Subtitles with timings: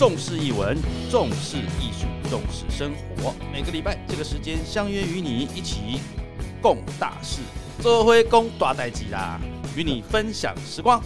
[0.00, 0.74] 重视译文，
[1.10, 3.34] 重视艺术，重视生活。
[3.52, 6.00] 每个礼拜这个时间相约与你一起
[6.62, 7.42] 共大事，
[7.82, 9.38] 做回公大代志啦，
[9.76, 11.02] 与你分享时光。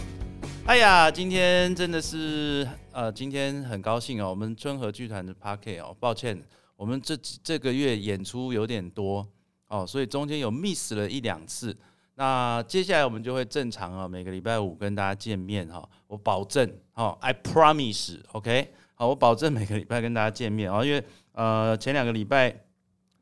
[0.65, 6.41] 哎呀，今天真的是呃，今天很高兴哦，我们春和剧团的 p a r k e 哦，抱歉，
[6.77, 9.27] 我们这这个月演出有点多
[9.67, 11.75] 哦，所以中间有 miss 了一两次。
[12.13, 18.71] 那接下来我们就会正常啊，每个礼拜五跟大家见面哈，我保证哈，I promise，OK。
[18.97, 21.03] 好，我保证每个礼拜跟大家见面啊，因为
[21.33, 22.63] 呃前两个礼拜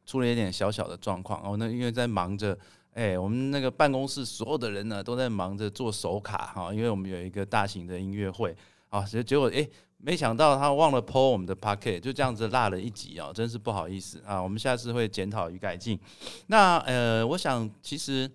[0.05, 2.55] 出了一点小小的状况哦，那因为在忙着，
[2.93, 8.55] 哎，我们那个办公室所有的人呢都在忙着做手卡哈，因为我们有一个大型的音乐会
[8.89, 9.67] 啊，结结果哎，
[9.97, 15.99] 没想到他忘了 PO 我们的 packet，就这样子落了一集啊，真是不好意思啊，我们下次会检讨与改进。
[16.45, 18.29] 那呃，我想其实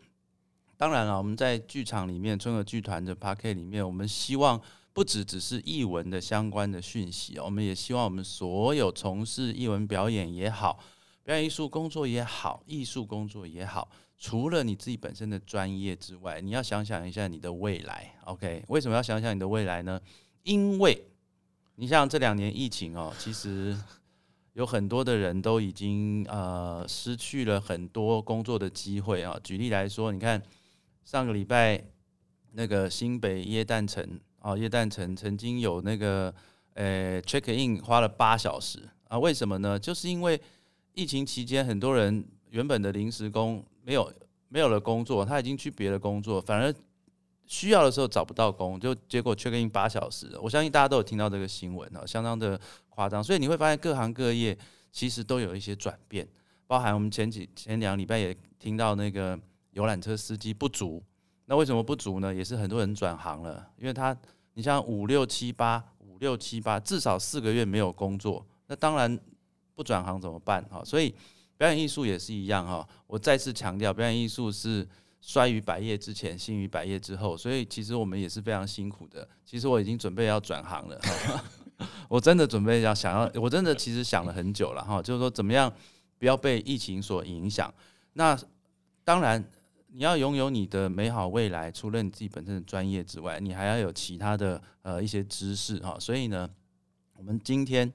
[0.76, 4.60] 当然了，我们在剧场里面春和剧团的 packet 里面，我们希望。
[4.98, 10.76] 不只只是译文的相关的讯息我们也希望我们所有从事译文表演也好，
[11.22, 13.88] 表演艺术工作也好，艺术工作也好，
[14.18, 18.12] 除了你自己本身的专业之外，你要想想一下你的未来。
[18.24, 20.00] OK，为什么要想想你的未来呢？
[20.42, 21.00] 因为
[21.76, 23.78] 你像这两年疫情哦，其实
[24.54, 29.38] 有很多的人都已经呃失去了很多工作的机会啊。
[29.44, 30.42] 举例来说，你看
[31.04, 31.84] 上个礼拜
[32.50, 34.18] 那个新北耶诞城。
[34.48, 36.34] 哦，叶诞城曾经有那个
[36.72, 39.18] 呃 check in 花了八小时啊？
[39.18, 39.78] 为什么呢？
[39.78, 40.40] 就是因为
[40.94, 44.10] 疫情期间，很多人原本的临时工没有
[44.48, 46.74] 没有了工作，他已经去别的工作，反而
[47.44, 50.34] 需要的时候找不到工，就结果 check in 八小时。
[50.40, 53.22] 我相信大家都有听到这个新闻啊，相当的夸张。
[53.22, 54.56] 所以你会发现各行各业
[54.90, 56.26] 其实都有一些转变，
[56.66, 59.38] 包含我们前几前两礼拜也听到那个
[59.72, 61.02] 游览车司机不足。
[61.50, 62.34] 那为什么不足呢？
[62.34, 64.14] 也是很多人转行了，因为他，
[64.58, 69.16] 你像五六七八五六七八，至少四个月没有工作，那当然
[69.76, 70.60] 不转行怎么办？
[70.64, 71.14] 哈，所以
[71.56, 72.84] 表演艺术也是一样哈。
[73.06, 74.84] 我再次强调，表演艺术是
[75.20, 79.28] 衰于百业之前，兴于百业之后，所以其实我们也是非常辛苦的。
[79.44, 81.00] 其实我已经准备要转行了，
[82.10, 85.72] 我真的准备要想要，我真的其实想了很久了哈，就是说怎么样
[86.18, 87.72] 不要被疫情所影响。
[88.14, 88.36] 那
[89.04, 89.48] 当然。
[89.90, 95.96] 你要拥有你的美好未来，除了你自己本身的专业之外，你还要有其他的呃一些知识哈。
[95.98, 96.48] 所以呢，
[97.16, 97.90] 我们今天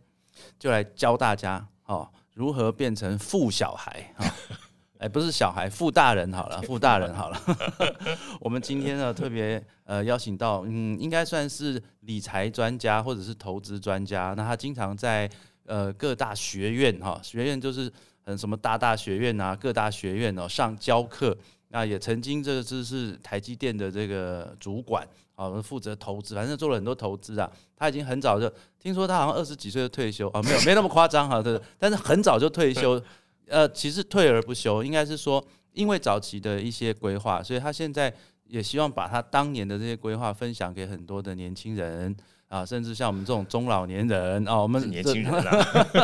[0.57, 4.25] 就来教大家哦如何变成富小孩哈。
[4.97, 7.39] 哎，不是小孩，富大人好了，富大人好了。
[8.41, 14.33] 我们今天呢特别呃邀请到嗯，应该算是理财专家或者是投资专家。
[14.35, 15.29] 那他经常在
[15.65, 17.91] 呃各大学院哈，学院就是
[18.23, 21.37] 嗯什么大大学院啊，各大学院哦上教课。
[21.73, 27.51] 那也曾经这个是台积电的这个主管啊，负责投资，反正做了很多投资啊。
[27.75, 28.47] 他已经很早就
[28.79, 31.59] 听说他好像二十几岁就退休啊，没有没那么夸张哈，对。
[31.79, 33.01] 但是很早就退休，
[33.47, 38.13] 呃，其实退而不休，应该是说因为早期的一些规划，所以他现在
[38.45, 42.15] 也希望把他当年的这些规划分享给很多的年轻人。
[42.53, 45.43] 啊，甚至像我们这种中老年人啊，我们年轻人，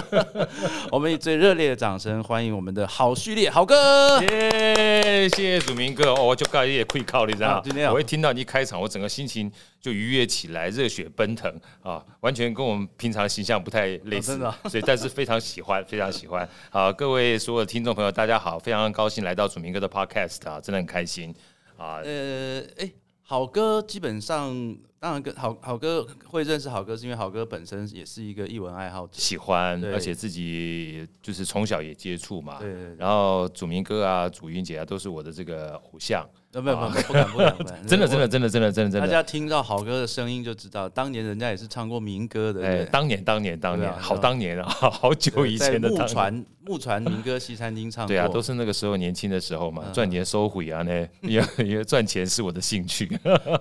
[0.92, 5.30] 我们以最热烈的掌声欢迎我们的好序列好哥，耶！
[5.30, 7.62] 谢谢祖明哥哦，就盖也可以靠你知道
[7.94, 16.50] 我一听到你一开场，我整个心情就愉悦起来，热血奔腾啊，完全跟我们平常的形象不太类似， 所以但是非常喜欢，非常喜欢。
[16.72, 21.31] 好，各位所有的听众朋友，大家好，非常高兴来到祖明哥的 Podcast 啊，真的很开心
[21.78, 22.02] 啊。
[22.04, 24.76] 呃，哎，好哥基本上。
[25.02, 32.58] 当然，跟好好哥会认识好哥，是因为好哥本身也是一个译文爱好者，喜欢，而且自己就是从小也接触嘛。
[32.60, 32.70] 对。
[32.98, 36.28] 然后祖明哥啊，祖云姐啊，都是我的这个偶像。
[36.52, 37.80] 没有没有，不敢不敢不敢。
[37.88, 39.02] 真的真的真的真的真的真的。
[39.02, 42.66] 大家听到好哥的声音就知道，当年人家也是唱过民歌的。
[42.66, 45.88] 哎，当年当年当年，好当年啊，好久以前的。
[45.88, 48.06] 木船木船民歌西餐厅唱。
[48.06, 53.07] 对啊，都是那个时候年轻的时候嘛，赚钱收回啊，那 因为因为赚钱是我的兴趣。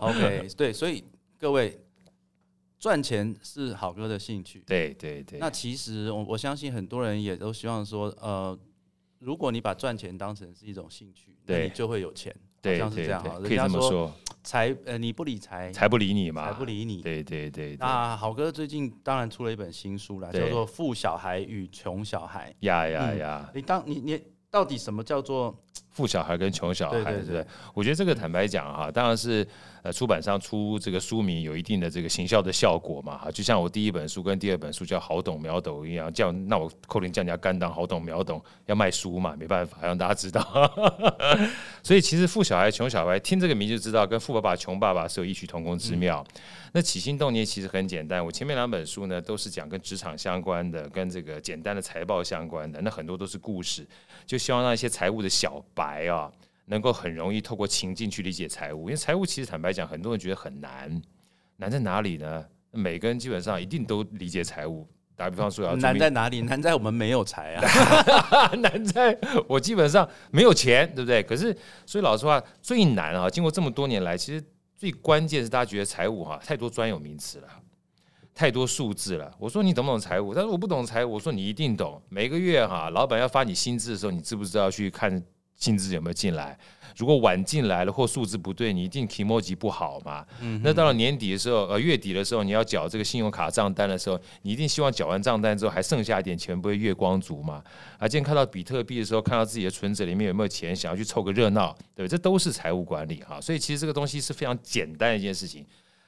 [0.00, 1.05] OK，对，所以。
[1.40, 1.81] 各位，
[2.81, 4.62] 赚钱是好哥的兴趣。
[4.67, 5.38] 对对对。
[5.38, 8.58] 那其实我我相信很多人也都希望说，呃，
[9.20, 12.35] 如果你把赚钱当成是一种兴趣，那你就会有钱。
[12.61, 13.38] 对，像是这样哈。
[13.38, 14.12] 可以这么说。
[14.43, 16.49] 财呃，你不理财，财不理你嘛。
[16.49, 17.02] 财不理你。
[17.02, 17.76] 对对对。
[17.76, 22.50] 那好哥最近当然出了一本新书了，叫做《富小孩与穷小孩》。
[22.67, 23.50] 呀呀呀！
[23.55, 24.20] 你当你你
[24.50, 25.56] 到底什么叫做？
[25.99, 27.45] 富小孩跟穷小孩，对不对？
[27.75, 29.45] 我觉得这个坦白讲哈，当然是
[29.83, 33.29] 呃出版商出这个书名有一定的这个行销的效果嘛哈。
[33.33, 40.41] 就像我第一本书跟第二本书叫好懂秒懂一样，叫那我扣零降价干当好懂秒懂要卖书嘛，没办法让大家知道。
[41.83, 46.25] 所以其实富小孩穷小孩听这个名就知道，跟富爸爸穷爸爸是有异曲同工之妙。
[46.73, 53.85] 那起心动念其实很简单，我前面两本书呢都是讲跟职场相关的，跟这个简单的财报相关的，那很多都是故事，
[54.27, 55.88] 就希望让一些财务的小白。
[55.88, 56.31] 来啊，
[56.67, 61.00] 能够很容易透过情境去理解财务，因为财务其实坦白讲，很多人觉得很难，
[61.56, 62.44] 难在哪里呢？
[62.70, 64.87] 每个人基本上一定都理解财务。
[65.17, 66.43] 打比方说，要难在哪里？
[66.43, 68.55] 难在我们没有财啊！
[68.61, 69.19] 难在
[69.49, 71.23] 我基本上没有钱，对不对？
[71.23, 71.56] 可是，
[71.87, 73.29] 所以老实话，最难啊！
[73.29, 74.44] 经过这么多年来，其实
[74.76, 77.49] 最关键是大家觉得财务哈太多专有名词了，
[78.32, 79.35] 太多数字了。
[79.40, 80.32] 我说你懂不懂财务？
[80.32, 81.14] 他说我不懂财务。
[81.14, 82.00] 我说你一定懂。
[82.08, 85.20] 每个月哈，老板要发你薪资的时候，你知不知道去看？
[85.58, 86.58] 薪资有没有进来？
[86.96, 90.26] 如果晚进来了或数字不对，你一定提莫级不好嘛。
[90.62, 97.62] 那到了年底的时候，呃，月底的时候，你要缴这个信用卡账单的时候，你一定希望缴完账单之后还剩下一点钱，不会月光族嘛？
[97.99, 103.40] 啊，今天看到比特币的时候，看到自己的存折里面有没有钱，想要去凑个热闹，对这都是财务管理哈。
[103.40, 105.64] 所以其实这个东西是非常简单的一件事情，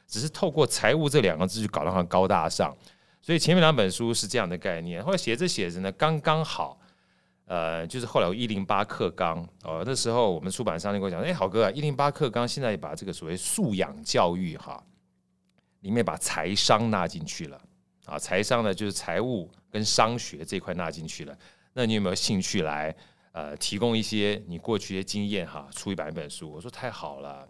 [0.09, 2.77] 只是透过财务这两个字就搞得很高大上。
[3.23, 6.80] 所以前面两本书是这样的概念，后来写着写着呢，刚刚好。
[7.51, 14.81] 呃，就是后来有一零八课纲哦，那时候我们出版商就跟我讲，哎，好哥啊，一零八课纲现在把这个所谓素养教育哈，
[15.81, 17.61] 里面把财商纳进去了
[18.07, 21.37] 啊，财商呢就是财务跟商学这块纳进去了，
[21.73, 22.95] 那你有没有兴趣来
[23.33, 26.53] 呃提供一些你过去的经验哈，出一百本书？
[26.53, 27.45] 我说太好了，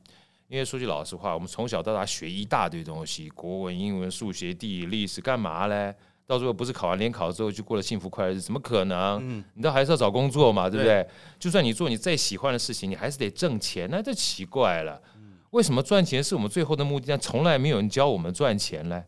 [0.49, 5.95] 因为说句老实话，我们从小到大学一大堆东西，国文、英文、数学、地理、历史，干嘛嘞？
[6.31, 8.43] 到最后不是考完联考之后就过了幸福快乐日子？
[8.43, 9.19] 怎么可能？
[9.21, 11.05] 嗯，你都还是要找工作嘛，对不对？
[11.41, 15.03] 就算你做你再喜欢的事情，你还是得挣钱，那就奇怪了。
[15.51, 17.07] 为什么赚钱是我们最后的目的？
[17.09, 19.03] 但从来没有人教我们赚钱呢？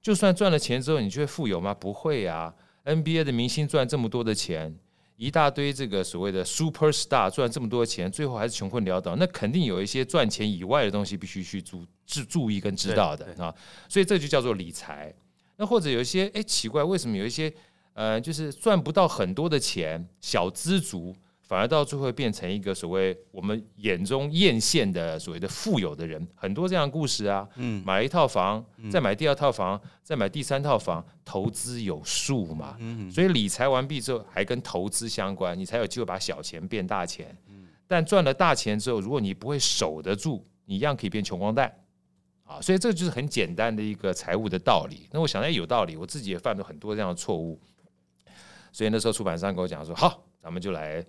[0.00, 1.74] 就算赚了钱之后，你就会富有吗？
[1.74, 2.54] 不会呀。
[2.84, 4.72] NBA 的明星赚这么多的钱，
[5.16, 9.16] 一大堆这个所谓的 super star 赚这么多钱，最后还是穷困潦倒。
[9.16, 13.52] 那肯定有一些赚钱以外的东西必须去注注注意跟知道的啊。
[13.88, 15.12] 所以这就叫做理财。
[15.60, 17.52] 那或者有一些哎奇怪，为什么有一些
[17.92, 26.26] 呃就是赚不到很多的钱，小资族反而到最后变成一个所谓我们眼中艳羡的所谓的富有的人？
[26.34, 41.70] 很多这样的故事啊，嗯，买了一套房，再买第二套房，再买第三套房，投资有数嘛，嗯，所以理财完毕之后还跟投资相关，你才有机会把小钱变大钱，嗯，但赚了大钱之后，如果你不会守得住，你一样可以变穷光蛋。
[42.50, 45.06] 啊，所以这就是很简单的一个财务的道理。
[45.12, 47.60] 那我想，哎，有道理，我自己也犯了很多这样的错误。
[48.72, 51.00] 所以那时候出版商跟我讲说：“好，咱们就来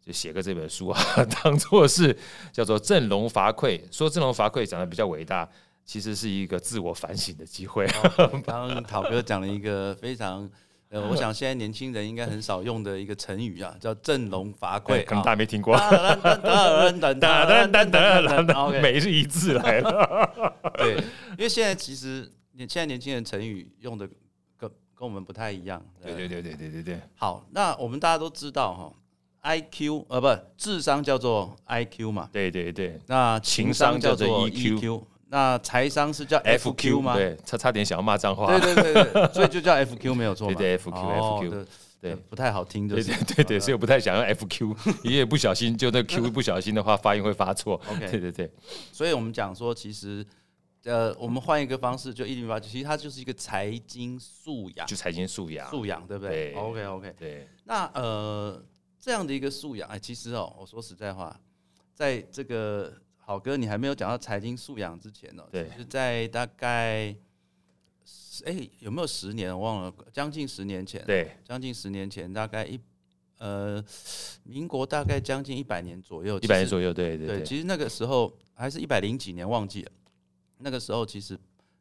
[0.00, 1.00] 就写个这本书啊，
[1.42, 2.16] 当做是
[2.52, 3.80] 叫做振聋发聩。
[3.90, 5.48] 说振聋发聩讲的比较伟大，
[5.84, 7.88] 其实是一个自我反省的机会。
[8.46, 10.48] ”刚刚陶哥讲了一个非常。
[10.94, 15.76] 呃，我想现在年轻人应该很少用的一个成语啊，叫振聋发聩，可能大家没听过。
[18.80, 20.62] 每日一字来了。
[20.78, 20.94] 对，
[21.30, 24.08] 因为现在其实年现在年轻人成语用的
[24.56, 25.84] 跟跟我们不太一样。
[26.00, 27.00] 对对对对对对对。
[27.16, 28.92] 好，那我们大家都知道哈
[29.40, 32.28] ，I Q 呃不，智商叫做 I Q 嘛。
[32.30, 33.00] 对对对。
[33.08, 35.04] 那情商叫做 E Q。
[35.34, 37.16] 那财商是叫 FQ 吗？
[37.16, 38.56] 对，差差点想要骂脏话。
[38.60, 40.46] 对对对，所以就叫 FQ 没有错。
[40.46, 41.66] 对对，FQ FQ，
[42.00, 47.74] 对，不太好听，就是对对，所以我不太想用 FQ，因为不小心就那 Q 不小心的话，发音会发错。
[47.90, 48.48] OK，对对对，
[48.92, 50.24] 所以我们讲说，其实
[50.84, 57.48] 呃，我们换一个方式，就一零八九，其实它就是一个财经素养，就财经素养，素养对不对？OK OK，对。
[57.64, 58.64] 那呃，
[59.00, 61.36] 这样的一个素养，哎，其实哦，我说实在话，
[61.92, 62.92] 在这个。
[63.26, 65.42] 好哥，你还没有讲到财经素养之前呢。
[65.50, 67.16] 对，是在大概，
[68.44, 69.50] 哎，有没有十年？
[69.50, 71.02] 我忘了，将近十年前。
[71.06, 72.78] 对，将近十年前，大概一
[73.38, 73.82] 呃，
[74.42, 76.38] 民国大概将近一百年左右。
[76.40, 77.42] 一百年左右，对对对。
[77.42, 79.92] 其实那个时候还是一百零几年，忘记了。
[80.58, 81.38] 那个时候其实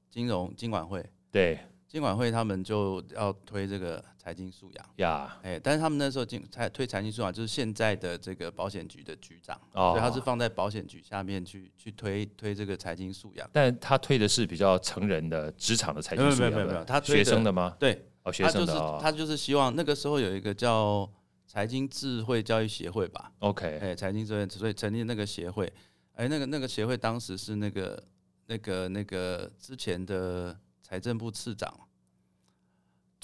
[0.09, 1.05] 金融金管会。
[1.29, 1.59] 对。
[1.93, 13.47] 监管会他们就要推这个财经素养呀，哎，但是他们那时候经才推财经素养，就是现在的这个保险局的局长，所以他是放在保险局下面去去推推这个财经素养。
[13.53, 17.75] 但他推的是比较成人的职场的财经素养，没有没有没有，他学生的吗？
[17.79, 21.07] 对，哦，学生的，他就是希望那个时候有一个叫
[21.45, 25.71] 财经智慧教育协会吧，OK，哎，财经智慧，所以成立那个协会，
[26.13, 28.03] 哎，那个那个协会当时是那个
[28.47, 31.71] 那个那个之前的财政部次长。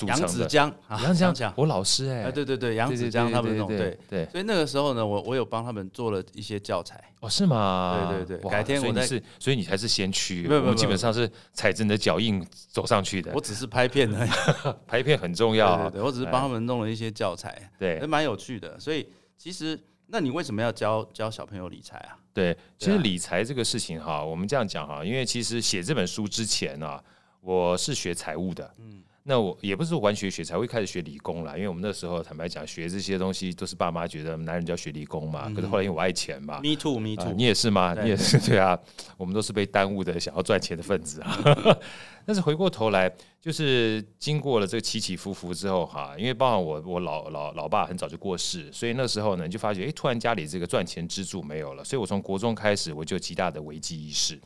[0.08, 8.08] 杨子江，杨子江，我老师哎，对对对，杨子江他们那种对对，所以那个时候呢，我我有帮他们做了一些教材哦，是吗？
[8.12, 9.06] 对对对，改天我再，
[9.40, 13.32] 所以你才是先驱，我们基本上是踩着你的脚印走上去的。
[13.34, 14.26] 我只是拍片的，
[14.88, 18.80] 拍片很重要，对对，我只是帮他们弄了一些教材，对，蛮有趣的。
[18.80, 19.78] 所以其实，
[20.08, 22.18] 那你为什么要教教小朋友理财啊？
[22.34, 27.04] 对，其实理财这个事情哈，我们这样讲哈，因为其实写这本书之前啊，
[27.42, 29.04] 我是学财务的，嗯。
[29.24, 35.52] 那我也不是完全学才会开始学理工啦，因为我们那时候坦白讲，学这些东西都是爸妈觉得男人就要学理工嘛。
[35.54, 37.94] 可是后来因为我爱钱嘛，me too，me too，你也是吗？
[38.02, 38.80] 你也是 对啊，
[39.18, 41.38] 我们都是被耽误的想要赚钱的分子啊。
[42.26, 43.12] 但是回过头来，
[43.42, 54.40] 就是经过了这个起起伏伏之后哈，因为包含我我老老老爸很早就过世，所以那时候呢就发觉，哎，突然家里这个赚钱支柱没有了，所以我从国中开始我就极大的危机意识。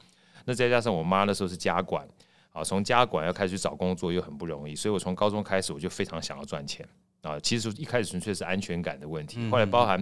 [0.46, 2.08] 那再加上我妈那时候是家管。
[2.54, 6.88] 啊，从家管要开始找工作又很不容易，所以我从高中开始我就非常想要赚钱
[7.24, 7.38] 啊。
[7.40, 10.02] 其实一开始纯粹是安全感的问题，后来包含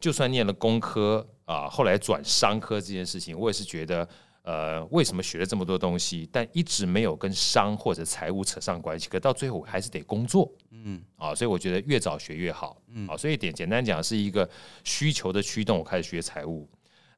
[0.00, 4.08] 就算念了工科啊，后来转商科这件事情，我也是觉得
[4.44, 9.06] 呃，为什么学了这么多东西，但一直没有跟商或者财务扯上关系？
[9.10, 14.48] 可到最后我还是得工作，嗯啊，所以我觉得越早学越好，嗯啊，所以点简单讲是一个
[14.84, 16.66] 需求的驱动，我开始学财务，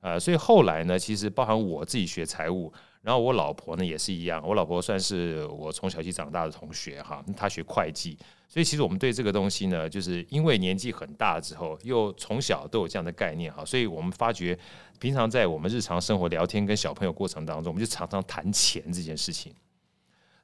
[0.01, 2.73] 呃，所以后来呢，其实包含我自己学财务。
[3.03, 8.17] 然后我老婆呢也是一样，我老婆算是我从小一起长大的同学哈，她学会计，
[8.47, 14.57] 所以其实我们对这个东西呢，就是因为年纪很大之后，又从小都有这样的概念哈，所以我们发觉
[15.01, 19.53] 平常在我们日常生活聊天跟小朋友过程当中，我们就常常谈钱这件事情，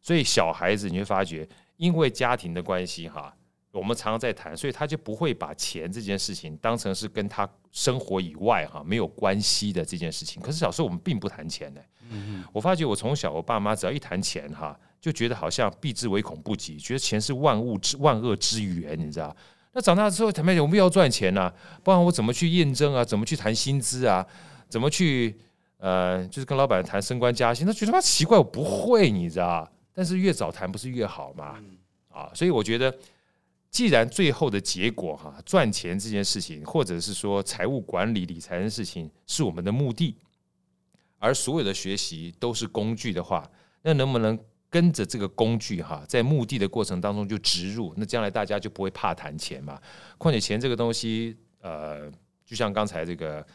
[0.02, 3.32] 所以小孩子你会发觉，因为家庭的关系哈。
[3.70, 10.42] 我们常常在谈，所以他就不会把钱这件事情当成是跟他生活以外哈没有关系的这件事情。
[10.42, 11.80] 可是小时候我们并不谈钱呢。
[12.10, 19.36] 嗯我发觉我从小我爸妈只要一谈钱哈，就觉得好像避之唯恐不及，觉得钱是万物之万恶之源，你知道？
[19.74, 21.52] 那长大之后，坦白讲，我们要赚钱呐，
[21.84, 23.04] 不然我怎么去验证啊？
[23.04, 24.26] 怎么去谈薪资啊？
[24.70, 25.38] 怎么去
[25.76, 27.66] 呃，就是跟老板谈升官加薪？
[27.66, 29.70] 他觉得他奇怪，我不会，你知道？
[29.92, 31.56] 但是越早谈不是越好嘛？
[32.08, 32.92] 啊，所以我觉得。
[33.70, 40.16] 既然最后的结果哈，赚钱这件事情，或者是说财务管理理财的事情是我们的目的，
[41.18, 43.48] 而所有的学习都是工具的话，
[43.82, 44.38] 那能不能
[44.70, 47.92] 跟着这个工具哈，在目的的过程当中就植入？
[47.96, 49.78] 那将来大家就不会怕谈钱嘛？
[50.16, 52.10] 况且钱这个东西，呃，
[52.46, 53.46] 就像刚才这个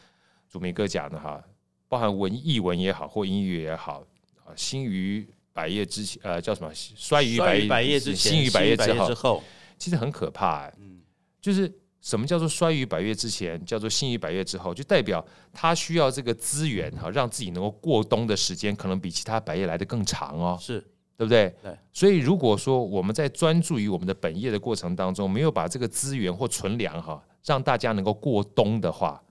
[0.48, 1.42] 祖明哥讲的哈，
[1.88, 4.04] 包含文艺文也好，或音乐也好
[4.44, 6.72] 啊，兴于百业之前，呃，叫什么？
[6.72, 9.42] 衰于百业之前，兴于百业之后。
[9.84, 11.02] 其实很可怕，嗯，
[11.42, 15.22] 就是什么叫做衰于百月之前，叫做兴于百月之后，就代表
[15.52, 20.80] 他需要这个资源哈，让自己能够过冬的时间，可能比其他百业来的更长哦，是
[21.18, 21.54] 对不对？
[21.62, 21.76] 对。
[21.92, 29.22] 所以如果说我们在专注于我们的本业的过程当中，没有把这个资源或存粮哈，让大家能够过冬的话，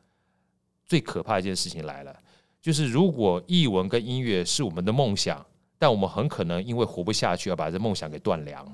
[0.86, 2.15] 最可怕一件事情来了，
[2.62, 5.43] 就是如果译文跟音乐是我们的梦想，
[5.79, 8.72] 但我们很可能因为活不下去，要把这梦想给断粮，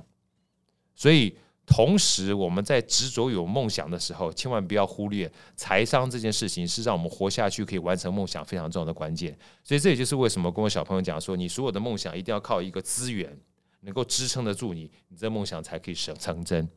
[0.94, 1.34] 所以。
[1.70, 9.38] 同时，我们在执着有梦想的时候，千万不要忽略财商这件事情，是让我们活下去、可以完成梦想非常重要的关键。
[9.64, 13.38] 所以，这也就是为什么跟我小朋友讲说，你所有的梦想一定要靠一个资源
[13.82, 16.68] 能够支撑得住你，你这梦想才可以成成真。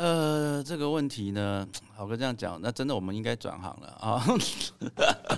[0.00, 4.24] 呃，这个问题呢， 好哥这样讲，那真的我们应该转行了 啊！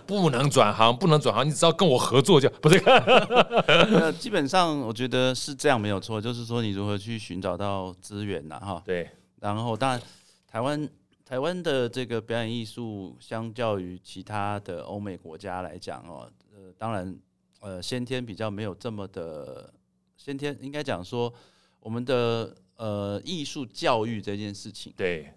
[0.07, 2.79] 不能转行，不能转行，你只要跟我合作就 不是。
[3.67, 8.81] 呃，基本上我觉得是这样没有错，就是说你如何去寻找到资源呐，哈。
[8.87, 9.11] 对。
[9.41, 10.01] 然后，当然，
[10.47, 10.89] 台湾
[11.25, 17.19] 台湾的这个表演艺术，相较于其他的欧美国家来讲哦，呃，当然，
[17.59, 19.75] 呃，先天比较没有这么的
[20.17, 21.35] 先天，应该讲说
[21.81, 22.55] 我们的。
[22.83, 25.33] 呃，艺术教育这件事情，对，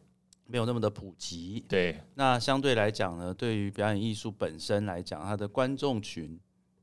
[0.48, 1.64] 没有那么的普及。
[1.70, 6.40] 对，那相对来讲呢，对于表演艺术本身来讲，它的观众群，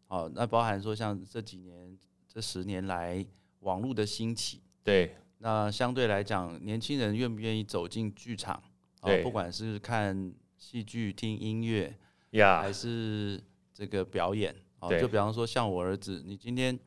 [0.07, 3.27] 哦，那包含说像这几年、这十年来
[3.59, 8.63] 网络的兴起，对，那相对来讲，年轻人愿不愿意走进剧场？
[9.03, 11.93] 对，不管是看戏剧、听音乐
[12.31, 13.43] 呀，还是
[13.75, 16.79] 这个表演，哦，就比方说像我儿子，你今天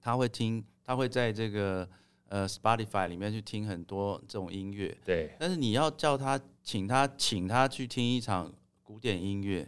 [0.00, 1.86] 他会听，他会在这个。
[2.28, 5.34] 呃，Spotify 里面去听很多这种音乐，对。
[5.40, 9.66] 但是你要叫他，请他，请他去听一场古典音乐，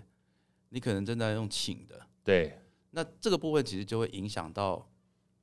[0.69, 2.07] 你可能真的要用请的。
[2.23, 2.59] 对。
[2.91, 4.87] 那这个部分其实就会影响到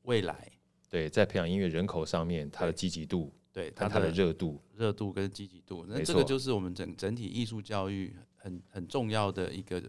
[0.04, 0.52] 未来。
[0.90, 9.82] 对，在培养音乐人口上面，它的积极度，对，它的热度，热度跟积极度，那这个就是我们整整体艺术教育很很重要的一个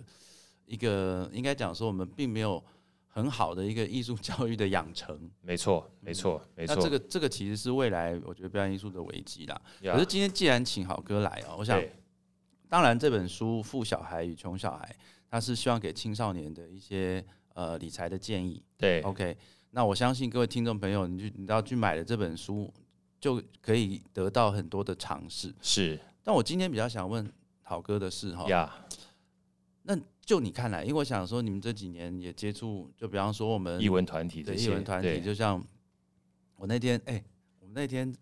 [0.65, 2.65] 一个，应该讲说我们并没有。
[3.19, 5.29] 很好的一个艺术教育的养成。
[5.43, 6.77] 没错，没错，没错。
[6.77, 9.61] 那这个这个其实是未来我觉得表演艺术的危机啦。
[9.83, 11.83] 可是今天既然请好哥来啊，我想，
[12.69, 14.97] 当然这本书《富小孩与穷小孩》，
[15.29, 18.63] 他是希望给青少年的一些呃理财的建议。
[18.77, 19.37] 对，OK。
[19.71, 22.73] 那我相信各位听众朋友，你去你要去买了这本书，
[23.21, 25.53] 就可以得到很多的尝试。
[25.61, 27.31] 是，但我今天比较想问
[27.63, 28.73] 好哥的是哈，呀，
[29.83, 29.99] 那
[30.29, 35.59] 就你看来，因为我想说，你们这几年也接触，就比方说我们艺文团体的译文团体，就像
[36.55, 37.25] 我那天，哎，
[37.61, 38.15] 我们那天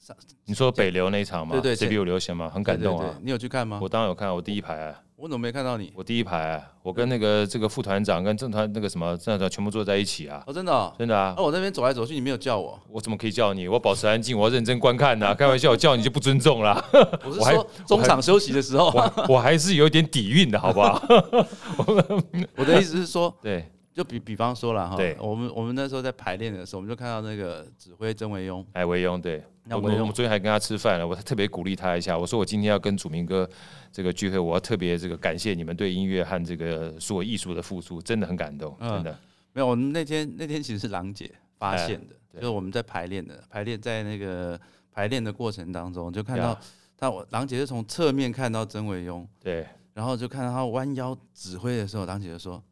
[0.00, 0.16] 上。
[0.46, 1.52] 你说北流那一场吗？
[1.52, 2.50] 对对，C B 有流行吗？
[2.50, 3.16] 很感动啊！
[3.22, 3.78] 你有去看吗？
[3.80, 5.00] 我当然有看，我第一排啊。
[5.20, 5.92] 我怎么没看到你？
[5.96, 10.40] 我第一排啊，我跟那个这个副团长跟正团那个什么正团长全部坐在一起啊。
[10.46, 11.34] 哦，真的，真的啊。
[11.36, 12.80] 那，我那边走来走去，你没有叫我。
[12.88, 13.66] 我怎么可以叫你？
[13.66, 15.34] 我保持安静，我要认真观看的。
[15.34, 16.80] 开玩笑，我叫你就不尊重啦。
[17.26, 18.94] 我是说中场休息的时候，
[19.28, 21.02] 我还是有点底蕴的，好不好？
[22.54, 23.68] 我的意思是说，对。
[23.98, 25.16] 就比比方说了哈，对。
[25.18, 33.50] 我们我们那时候在排练的时候，我们就看到那个指挥曾维庸，哎，维庸，对，那我们我们昨天还跟他吃饭了，我特别鼓励他一下，我说我今天要跟祖明哥
[33.90, 39.18] 这个聚会，我要特别这个感谢你们对音乐和这个所有艺术的付出，真的很感动，真的。
[39.52, 41.28] 没有，我们那天那天其实是郎姐
[41.58, 44.60] 发现的，就是我们在排练的，排练在那个
[44.92, 46.56] 排练的过程当中，就看到
[46.96, 52.62] 他，我郎姐是从侧面看到曾维庸，对，然后就看到他弯腰指挥的时候，郎姐就说。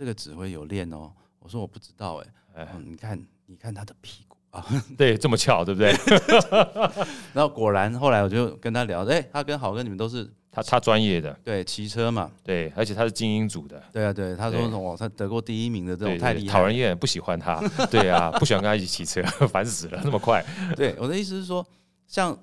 [0.00, 2.22] 这个指挥有练哦，我说我不知道
[2.54, 4.64] 哎，你看你看他的屁股啊，
[4.96, 5.92] 对，这么巧，对不对？
[7.34, 20.42] 然后果然后来我就跟他聊，哎，他跟好哥你们都是他他专业的，对，骑车嘛，对，而且他是精英组的，对啊，对，他说哦，他得过第一名的这种太厉害，讨人厌，不喜欢他，对啊，不喜欢跟他一起骑车， 烦死了，那么快。
[20.76, 21.62] 对，我的意思是说，
[22.06, 22.34] 像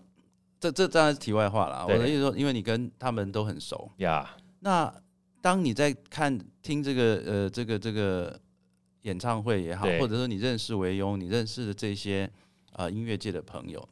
[0.60, 4.94] 这这当然是题外话了，我的意思说，因为你跟他们都很熟呀，那。
[5.42, 8.40] 当你在看听这个呃这个这个
[9.04, 12.30] 演唱会也好，或者说你认识维庸，你认识的这些
[12.74, 13.88] 啊音乐界的朋友，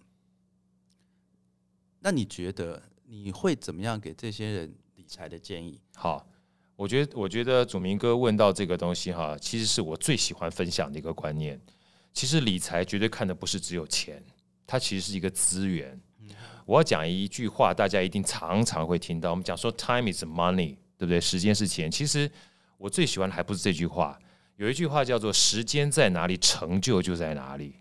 [1.99, 5.79] 那你觉得你会怎么样给这些人理财的建议？
[5.95, 6.27] 好，
[6.75, 11.59] 我觉得我觉得祖明哥问到这个东西哈，其实是我最喜欢分享的一个观念。
[12.11, 14.21] 其实理财绝对看的不是只有钱，
[14.65, 15.99] 它其实是一个资源。
[16.65, 20.75] 我要讲一句话，大家一定常常会听到，我们讲说 “time is money”。
[20.97, 21.19] 对不对？
[21.19, 21.89] 时间是钱。
[21.89, 22.29] 其实
[22.77, 24.17] 我最喜欢的还不是这句话，
[24.57, 27.75] 有一句话叫做“时间在哪里，成就就在哪里”。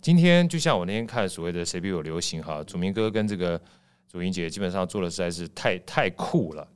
[0.00, 3.60] 今天就像我那天看所谓的“谁比我流行”哈，祖明哥跟这个
[4.08, 6.66] 祖英姐基本上做的实在是太太酷了。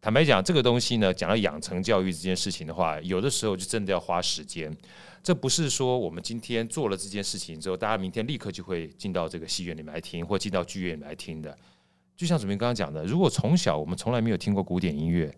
[0.00, 4.74] 坦白讲，这个东西呢，讲到养成教育这件事情的话，有的时候就真的要花时间。
[5.22, 11.54] 这不是说我们今天做了这件事情之后，大家明天立刻就会进到这个戏院里面来听，或进到剧院里面来听的。
[12.20, 15.34] 就像主编刚刚讲的，如果从小我们从来没有听过古典音乐，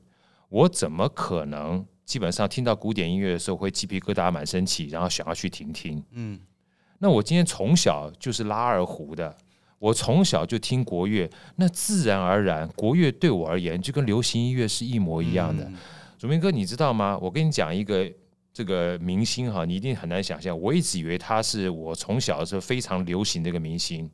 [0.48, 6.02] 我怎么可能基本上听到古典音乐的时候会鸡皮疙瘩满身起，然后想要去听听？
[6.10, 6.40] 嗯，
[6.98, 9.32] 那我今天从小就是拉二胡的，
[9.78, 15.70] 我从小就听国乐，那自然而然国乐对我而言就跟流行音乐是一模一样的。
[16.18, 17.16] 主编哥，你知道吗？
[17.22, 18.12] 我跟你讲一个
[18.52, 24.10] 这个明星哈，你一定很难想象，我一直以为他是我从小的时候非常流行的一个明星，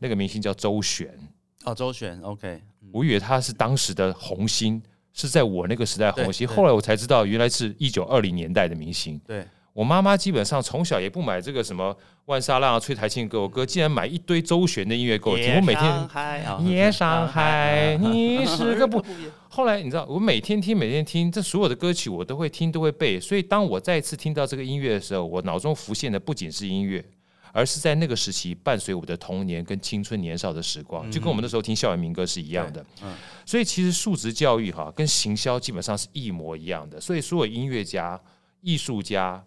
[0.00, 1.16] 那个明星叫周璇。
[1.64, 2.60] 哦，周璇，OK，
[2.92, 4.80] 我以为他是当时的红星，
[5.12, 6.46] 是在我那个时代红星。
[6.46, 9.20] 后来我才知道，原来是一九二零年代的明星。
[9.26, 9.44] 对
[9.74, 15.54] 我妈妈基本上从小也不买这个什么万沙浪、啊、崔台庆给我哥，竟然买一堆周璇的音乐给我听。
[15.54, 19.04] 我每天夜上海，你是个不。
[19.48, 23.20] 后来你知道，我每天听，每天听，这所有的歌曲我都会听，都会背。
[23.20, 27.04] 所以当我再次听到这个音乐的时候，我脑中浮现的不仅是音乐。
[27.52, 32.84] 而是在那个时期伴随我的童年跟青春年少的时光，就跟我们那时候听校园民歌是一样的。
[33.02, 33.14] 嗯，
[33.46, 37.00] 所以其实数值教育哈跟行销基本上是一模一样的。
[37.00, 38.20] 所以所有音乐家、
[38.60, 39.44] 艺术家，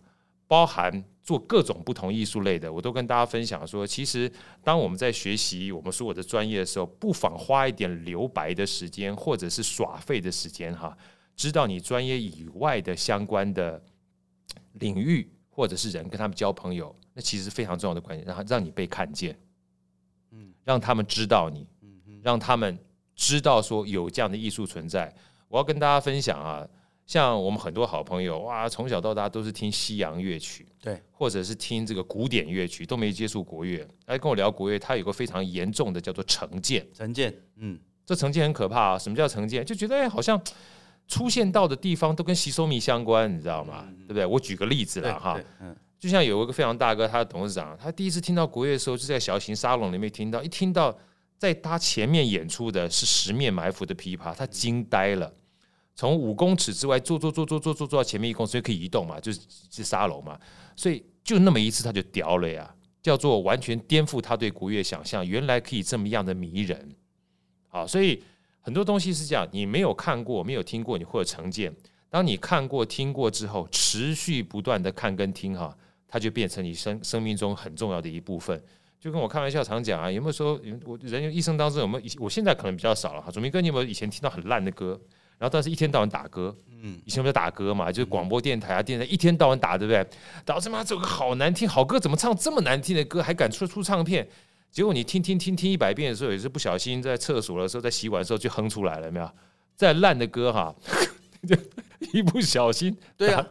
[0.47, 4.29] 包含做各种不同艺术类的，我都跟大家分享说，其实
[4.63, 10.97] 当我们在学习我们所有的专业的时候，不妨花一点留白的时间，或者是耍废的时间哈，
[11.35, 13.81] 知道你专业以外的相关的
[14.73, 16.93] 领域或者是人，跟他们交朋友。
[17.21, 19.37] 那其实非常重要的关键，让让你被看见，
[20.31, 22.75] 嗯，让他们知道你，嗯让他们
[23.15, 25.13] 知道说有这样的艺术存在。
[25.47, 26.67] 我要跟大家分享啊，
[27.05, 33.87] 像我们很多好朋友哇，从小到大都是听西洋乐曲，对，或者是听这个古典乐曲，都没接触国乐。
[34.07, 38.97] 来跟我聊国乐，他有个非常严重的叫做成见，成见，嗯，这成见很可怕啊。
[38.97, 39.63] 什么叫成见？
[39.63, 40.41] 就觉得哎，好像
[41.07, 43.85] 出现到的地方都跟吸收米相关，你知道吗？
[44.01, 44.25] 对不对？
[44.25, 45.75] 我举个例子了哈，嗯。
[46.01, 50.97] 就像有一个非常大哥，他的董事长，他第一次听到国乐的时候，就在小型沙龙里面听到，一听到
[51.37, 55.31] 在他前面演出的是十面埋伏的琵琶，他惊呆了。
[55.93, 60.39] 从五公尺之外坐坐坐坐坐坐坐到前面一公尺，所以可以移动嘛，就是是沙龙嘛，
[60.75, 66.89] 所以就那么一次他就屌了呀，叫做完全颠覆他对国乐想象，原来可以这么样的迷人。
[67.67, 68.23] 好，所以
[68.59, 71.71] 很多东西是这样，你没有看过、没有听过，你或者成见。
[72.09, 75.77] 当你看过、听过之后，持续不断的看跟听，哈，
[76.11, 78.61] 它就变成你生生命中很重要的一部分。
[78.99, 82.03] 就跟我开玩笑常讲啊，有没有说我人一生当中有没有？
[82.19, 83.31] 我现在可能比较少了哈。
[83.31, 84.99] 祖明哥，你有没有以前听到很烂的歌？
[85.39, 90.05] 然后但是一天到晚打歌，嗯，以前不是打歌嘛，就是广播电台啊、电台一天到晚打，对不对？
[90.45, 94.27] 导致妈这个好难听，好歌怎么唱这么难听的歌，还敢出出唱片？
[94.69, 99.27] 结果你听听听听一百遍的时候，也是不小心在厕所的时候，在洗碗的时候就哼出来了，没有？
[99.75, 100.75] 再烂的歌哈。
[102.13, 103.43] 一不小心，对啊，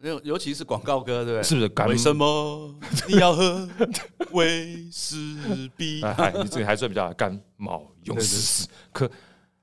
[0.00, 1.42] 尤尤其是广告歌，对不对？
[1.42, 1.88] 是不是？
[1.88, 2.74] 为什么
[3.08, 3.68] 你要喝
[4.32, 5.16] 威士
[5.76, 6.00] 忌？
[6.06, 8.68] 哎，你这个还算比较感冒，用试试。
[8.92, 9.10] 可，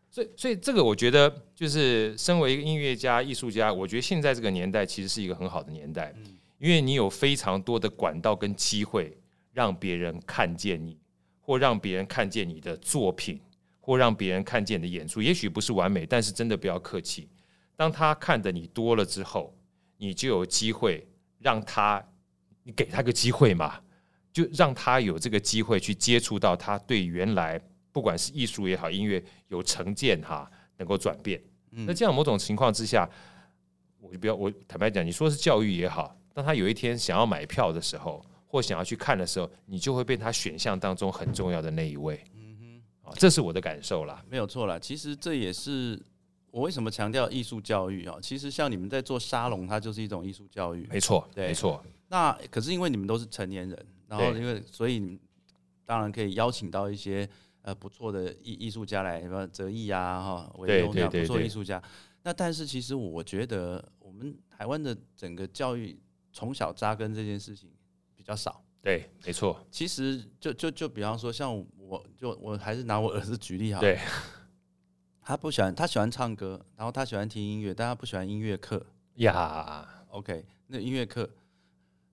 [0.09, 6.13] 所以，所以这个我觉得，就是身为一个音乐家、艺术家，我觉得现在这个年代其实是一个很好的年代，
[6.59, 9.17] 因为你有非常多的管道跟机会，
[9.53, 10.97] 让别人看见你，
[11.39, 13.39] 或让别人看见你的作品，
[13.79, 15.21] 或让别人看见你的演出。
[15.21, 17.29] 也许不是完美，但是真的不要客气。
[17.77, 19.53] 当他看的你多了之后，
[19.97, 21.07] 你就有机会
[21.39, 22.05] 让他，
[22.63, 23.79] 你给他个机会嘛，
[24.33, 27.59] 就让他有这个机会去接触到他对原来
[27.91, 31.41] 不管是艺术也好，音乐有成见哈，能够转变。
[31.69, 33.09] 那这样某种情况之下，
[33.99, 42.21] 我就不要我坦白讲，你说是教育也好，当他有一天想要买票的时候，或想要去看的时候，你就会被他选项当中很重要的那一位。
[42.33, 42.57] 嗯
[43.03, 44.77] 哼，啊，这是我的感受啦，没有错啦。
[44.79, 46.01] 其实这也是。
[46.55, 48.17] 我为什么强调艺术教育啊？
[48.21, 50.87] 其实像你们在做沙龙，它就是一种艺术教育。
[50.89, 51.83] 没错，没错。
[52.07, 55.19] 那可是因为你们都是成年人，然后因为所以
[55.83, 57.27] 当然可以邀请到一些
[57.61, 61.83] 呃不错的艺艺术家来，什么泽艺啊哈，韦东这样不错艺术家。
[62.23, 65.99] 那但是其实我觉得我们台湾的整个教育
[66.31, 67.69] 从小扎根这件事情
[68.15, 68.63] 比较少。
[68.81, 69.59] 对，没错。
[69.69, 73.81] 其实就就就比方说，像我就我还是拿我儿子举例哈。
[73.81, 73.99] 对。
[75.25, 78.85] 他不喜欢，他喜欢唱歌，然后他喜欢听音乐，但他不喜欢音乐课
[79.15, 79.83] 呀。
[80.09, 81.27] OK，那音乐课，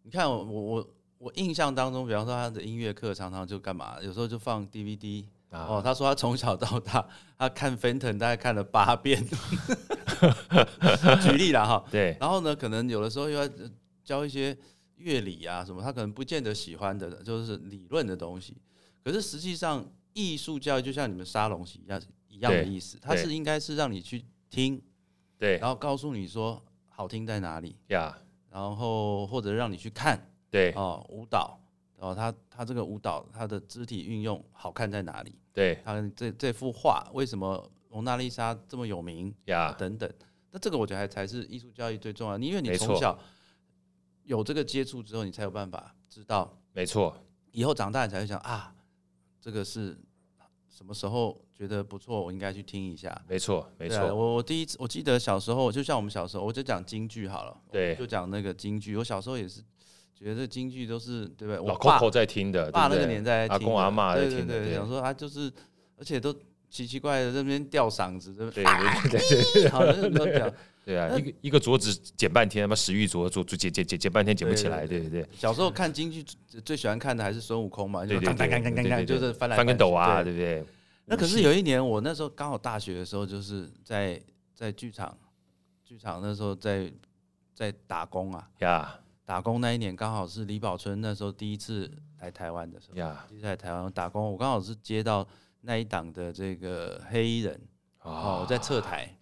[0.03, 3.99] 你看我我我印象当中，比方说他的音乐课常常就干嘛？
[4.01, 5.83] 有时候就放 DVD 哦。
[5.85, 9.23] 他说他从小到大，他看 Fenton 大概看了八遍。
[11.23, 12.17] 举例了哈，对。
[12.19, 13.47] 然后呢，可能有的时候又要
[14.03, 14.57] 教一些
[14.97, 18.57] 乐理啊什么，他可能不见得喜欢的，就是理论的东西。
[19.05, 22.03] 可是实际上，艺术教育就像你们沙龙一样。
[22.33, 24.81] 一样的意思，它是应该是让你去听，
[25.39, 28.19] 对，然后告诉你说好听在哪里呀，
[28.51, 31.61] 然后或者让你去看，对，哦，舞蹈，
[31.99, 35.39] 然后他他这个舞蹈他的肢体运用好看在哪里？
[35.53, 39.71] 对，他这这幅画为什么蒙娜丽莎这么有名呀？
[39.79, 40.11] 等等，
[40.51, 43.17] 那这个我觉得还才是艺术教育最重要，因为你从小
[44.25, 47.15] 有这个接触之后，你才有办法知道，没错，
[47.51, 48.75] 以后长大你才会想啊，
[49.43, 49.99] 这个是。
[50.75, 53.15] 什么时候觉得不错，我应该去听一下。
[53.29, 53.99] 没错，没错。
[54.07, 57.55] 我我第一次我记得小时候，就像我们小时候，我就讲京剧好了。
[57.71, 58.97] 对，就讲那个京剧。
[58.97, 59.63] 我小时候也是
[60.15, 61.57] 觉得京剧都是对不对？
[61.69, 64.73] 老 Coco 在听的，爸那个年代阿公阿妈在听的。
[64.73, 65.53] 想说他就是，
[65.99, 66.35] 而且都
[66.73, 70.51] 奇奇怪的这边吊嗓子，对对对 对，好像都吊。
[70.85, 75.29] 对啊， 一个一个镯子剪半天，他妈石玉镯镯剪剪剪剪半天剪不起来，对对对。
[75.37, 76.25] 小时候看京剧
[76.65, 80.65] 最喜欢看的还是孙悟空嘛，对对对，就是翻来翻跟斗啊，对不对？
[81.05, 84.19] 那可是有一年，我那时候刚好大学的时候，就是在
[84.55, 85.15] 在剧场，
[85.85, 86.91] 剧场那时候在
[87.55, 95.27] 在打工啊，呀，打工那一年刚好是李宝春那时候第一次来台湾的时候，呀，第一次来台湾打工，我刚好是接到
[95.63, 97.61] 那一档的这个黑衣人，
[98.03, 99.17] 哦，我在侧台。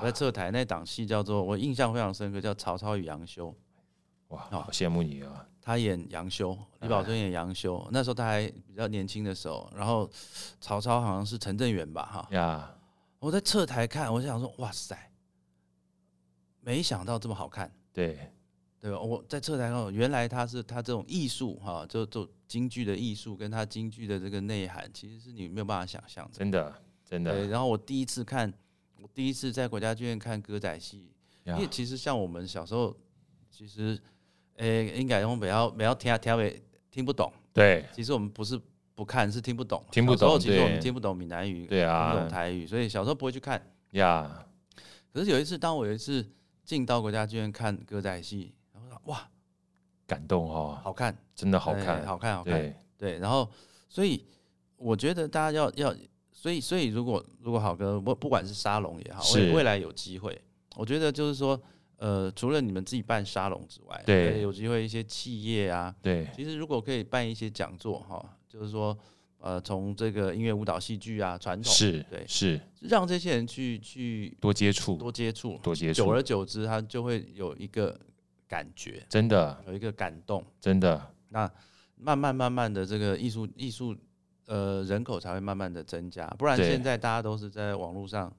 [0.00, 3.48] 我在侧台那档戏叫做我印象非常深刻，叫《曹操与杨修》。
[4.28, 5.46] 哇，好羡慕你啊！
[5.60, 7.86] 他演杨修，李宝春演杨修。
[7.92, 10.10] 那时候他还比较年轻的时候，然后
[10.62, 12.06] 曹操好像是陈正元吧？
[12.06, 12.74] 哈呀！
[13.18, 14.96] 我在侧台看，我就想说，哇塞，
[16.60, 17.70] 没想到这么好看。
[17.92, 18.32] 对，
[18.80, 18.98] 对吧？
[18.98, 26.32] 我在侧台看，原来他是他这种艺术哈，就就京剧的艺术，跟它京剧的这个内涵，其实是你没有办法想象的。
[26.36, 27.32] 真的，真的。
[27.32, 28.52] 对，然后我第一次看。
[29.00, 31.10] 我第一次在国家剧院看歌仔戏，
[31.44, 32.96] 因为其实像我们小时候，
[33.50, 34.00] 其实，
[34.58, 36.42] 诶，应该用不要不要听听不
[36.88, 37.32] 听不懂。
[37.52, 38.60] 对，其实我们不是
[38.94, 39.84] 不看，是听不懂。
[39.90, 40.38] 听不懂。
[40.38, 43.60] 其实我们听不懂闽南语，对啊，听不懂台语，所以小时候不会去看。
[43.92, 44.46] 呀。
[45.12, 46.24] 可是有一次，当我有一次
[46.64, 49.28] 进到国家剧院看歌仔戏，然后哇，
[50.12, 52.74] 感动哦，好看，真的好看，好看，好看。
[52.98, 53.48] 对，然后，
[53.88, 54.24] 所以
[54.76, 55.94] 我觉得大家要要。
[56.34, 60.36] 所以，所以如果如果好哥不不管是沙龙也好，未未来有机会，
[60.74, 61.60] 我觉得就是说，
[61.98, 68.96] 呃，除了你们自己办沙龙之外，对，有机会一些企业啊，对，其实如果可以办一些讲座哈，就是说，
[69.38, 72.60] 呃，从这个音乐、舞蹈、戏剧啊，传统是，对，是。
[72.80, 77.96] 让这些人去去多接触，多接触，多接触，久而久之，他就会有一个
[78.52, 81.00] 感觉，真的有一个感动，真的。
[81.30, 81.50] 那
[81.96, 83.96] 慢慢慢慢的，这个艺术艺术。
[84.46, 88.30] 呃，人口才会慢慢的增加，不然现在大家都是在网络上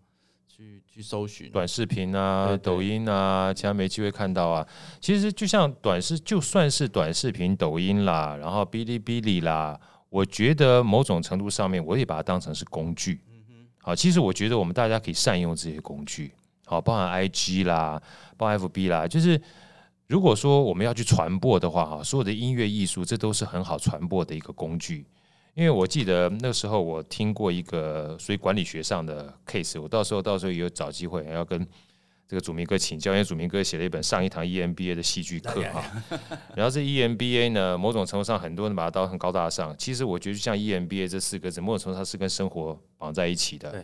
[0.48, 4.68] 去去搜寻短视频啊、抖音啊，其他没机会看到啊。
[5.00, 13.22] 其实就像短视，就算是短视频、抖音啦，然后哔哩哔哩啦，我觉得某种程度上面，我也把它当成是工具。
[13.32, 16.34] 嗯哼，好，其实我觉得我们大家可以善用这些工具，
[16.66, 18.00] 好，包含 IG 啦，
[18.38, 19.42] 包含 FB 啦，就是
[20.14, 25.08] 如果说我们要去传播的话，哈，所有的音乐艺术，这都是很好传播的一个工具。
[25.56, 31.68] 因为我记得那时候我听过一个所以管理学上的 case，我到时候到时候有找机会要跟
[32.28, 35.84] 这个祖明哥请教，因为祖明哥写了一本上一堂 EMBA 的戏剧课哈。
[36.56, 43.84] 然后这 EMBA 呢，某种程度上很多人把它当很高大上，其实我觉得像 EMBA 这四个字，某种程度上是跟生活绑在一起的。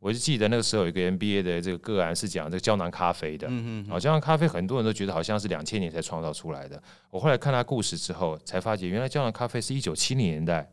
[0.00, 6.82] 我就记得那个时候有一个 MBA 的这个个案是讲这个胶囊咖啡的，嗯嗯，啊，胶囊咖啡很多人都觉得好像是两千年才创造出来的。
[7.10, 10.70] 我后来看他故事之后，才发觉原来胶囊咖啡是一九七零年代。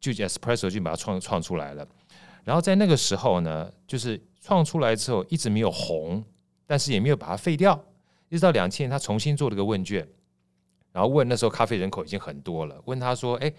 [0.00, 1.84] 就 espresso 就把它创创出来了，
[2.44, 6.24] 然后在那个时候呢，就是创出来之后一直没有红，
[6.68, 7.84] 但是也没有把它废掉，
[8.28, 10.06] 一直到两千年他重新做了个问卷，
[10.92, 13.52] 然后问那时候咖啡人口已经很多了，问他说：“哎，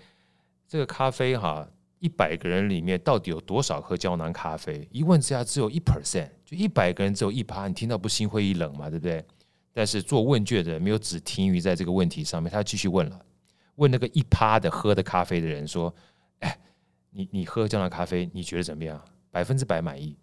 [0.65, 1.67] 这个咖啡哈，
[1.99, 9.23] 一百个人里面到底有多少喝胶囊咖啡？”一问之下只有一 percent，就一百个人只有一趴，你听到不心灰意冷嘛，对不对？
[9.73, 13.21] 但是做问卷的人没有只停于在这个问题上面，他继续问了，
[13.75, 15.93] 问那个一趴的喝的咖啡的人说。
[16.39, 16.57] 哎，
[17.11, 18.97] 你你喝胶囊咖啡，你觉得怎么样？
[19.29, 20.15] 百分之百满意。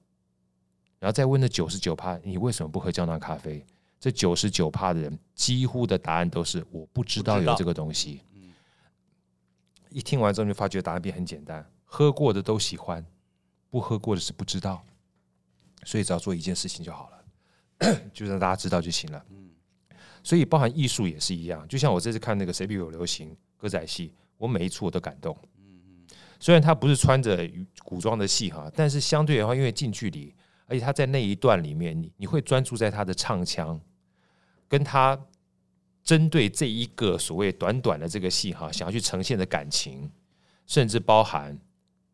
[0.99, 3.63] 然后再问那九十九趴，你为什么不喝胶囊咖啡？
[4.01, 8.23] 这九十九趴的人，几乎的答案都是我不知道有这个东西。
[9.97, 13.03] 一听完之后就发觉答案变很简单：喝过的都喜欢，
[13.71, 14.85] 不喝过的是不知道。
[15.87, 19.25] 所以只要做一件事情就好了， 就让大家知道就行了。
[20.23, 25.35] 所以包含艺术也是一样，就像我这次看那个谁比我流行歌仔戏，我每一处我都感动。
[26.39, 27.51] 虽然他不是穿着
[27.83, 30.35] 古装的戏哈，但是相对的话，因为近距离，
[30.67, 33.81] 而且他在那一段里面，你你会专注在他的唱腔，
[34.69, 35.19] 跟他
[36.07, 40.11] 针对这一个所谓短短的这个戏哈，想要去呈现的感情，
[40.67, 41.59] 甚至包含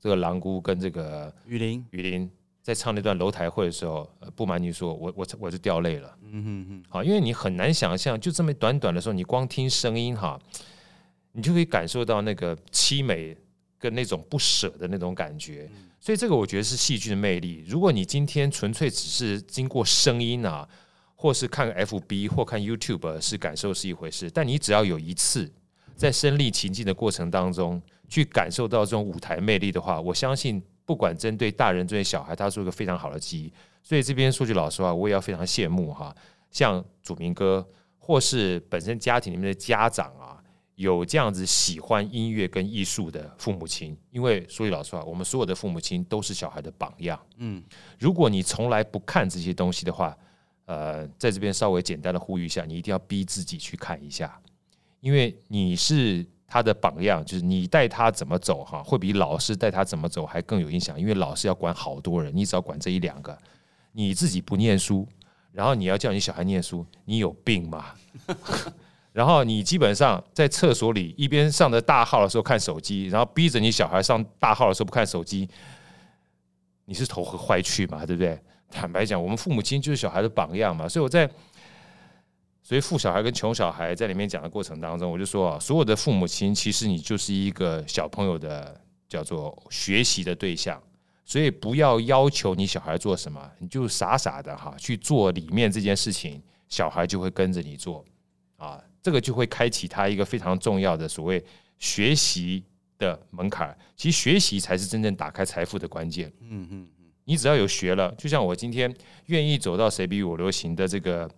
[0.01, 2.29] 这个狼姑跟这个雨林雨林
[2.63, 10.41] 在唱那段楼台会的时候，呃，不瞒你说，我我我就掉泪了，嗯哼哼，好，因为你很难想象，就这么短短的时候，你光听声音哈，
[11.33, 13.37] 你就可以感受到那个凄美。
[13.83, 17.65] 跟那种不舍的那种感觉，所以这个我觉得是戏剧的魅力。
[17.67, 20.69] 如果你今天纯粹只是经过声音啊，
[21.23, 25.49] 或是看 FB 或看 YouTube 是感受是一回事，但你只要有一次
[25.95, 33.53] 在身历情境的过程当中去感受到这种舞台魅力的话，我相信不管针对大人针对小孩，他是一个非常好的记忆。
[33.85, 36.13] 所以这边说句老实话，我也要非常羡慕哈，
[36.51, 37.65] 像祖明哥
[37.99, 40.43] 或是本身家庭里面的家长啊。
[40.75, 47.21] 有这样子喜欢音乐跟艺术的父母亲，因为说句老实话，我们所有的父母亲都是小孩的榜样。
[47.37, 47.63] 嗯，
[48.01, 50.17] 如果你从来不看这些东西的话，
[50.67, 54.41] 呃，在这边稍微简单的呼吁一下，你一定要逼自己去看一下，
[55.01, 60.99] 因为你是他的榜样，就是你带他怎么走哈，会比老师带他怎么走还更有影响。
[61.01, 63.37] 因为老师要管好多人，你只要管这一两个，
[63.93, 65.07] 你自己不念书，
[65.51, 67.95] 然后你要叫你小孩念书，你有病吗？
[69.13, 75.47] 然后你基本上在厕所里一边上着大号的时候看手机，然后逼着你小孩上大号的时候不看手机，
[76.87, 78.07] 你是投何坏去嘛？
[78.07, 78.41] 对不对？
[78.73, 80.89] 坦白讲，我们父母亲就是小孩的榜样嘛。
[80.89, 81.31] 所以我在
[82.63, 90.83] 所以富小孩跟穷小孩在里面讲的过程当中，我就说啊，所有的父母亲其实你就是一个小朋友的叫做学习的对象，
[91.25, 98.05] 所以不要要求你小孩做什么，你就傻傻的哈去做里面这件事情，小孩就会跟着你做
[98.57, 98.83] 啊。
[99.03, 101.45] 这个就会开启他一个非常重要的所谓
[101.81, 102.63] 学习
[102.99, 103.77] 的门槛。
[103.97, 106.33] 其实学习才是真正打开财富的关键。
[106.41, 106.89] 嗯嗯，
[107.25, 108.93] 你只要有学了，就像我今天
[109.27, 111.31] 愿意走到谁比我流行的这个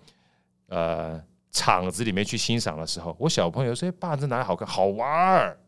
[0.68, 4.66] 呃场子里面去欣赏的时候，我小朋友说：“爸，这哪里好看？
[4.66, 5.58] 好玩儿，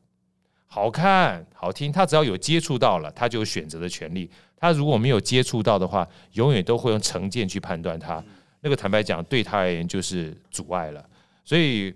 [0.66, 4.30] 好看，好听。”他只要有接触到了，他就有选择的权利。
[4.56, 8.24] 他如果没有接触到的话，永远都会用成见去判断他。
[8.62, 11.08] 那个坦白讲，对他而言就是阻碍了。
[11.44, 11.94] 所以，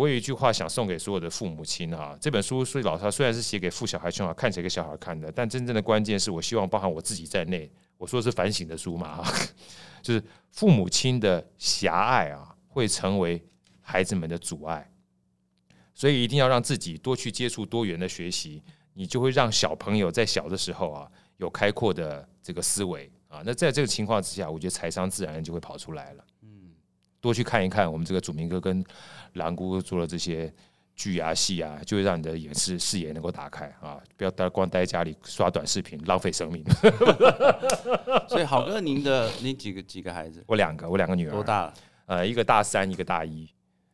[0.00, 9.22] 我有一句话想送给所有的父母亲哈，这本书所以老他虽然是写给父小孩群啊，看起来给小孩看的，但真正的关键是我希望包含我自己在内，我说的是反省的书嘛，
[10.00, 13.44] 就是父母亲的狭隘啊，会成为
[13.82, 14.90] 孩子们的阻碍，
[15.94, 18.62] 所以一定要让自己多去接触多元的学习，
[18.94, 26.24] 你就会让小朋友在小的时候啊，有开阔的这个思维啊，那在这个情况之下，我觉得财商自然就会跑出来了。
[27.20, 28.84] 多去看一看我们这个祖明哥跟
[29.34, 30.52] 蓝姑做的这些
[30.96, 33.98] 剧啊戏啊，就会让你的眼视视野能够打开啊！
[34.16, 36.62] 不要待光待在家里刷短视频，浪费生命。
[38.28, 40.44] 所以好哥，您的您几个几个孩子？
[40.46, 41.30] 我两个，我两个女儿。
[41.30, 41.74] 多大了？
[42.06, 43.48] 呃，一个大三，一个大一。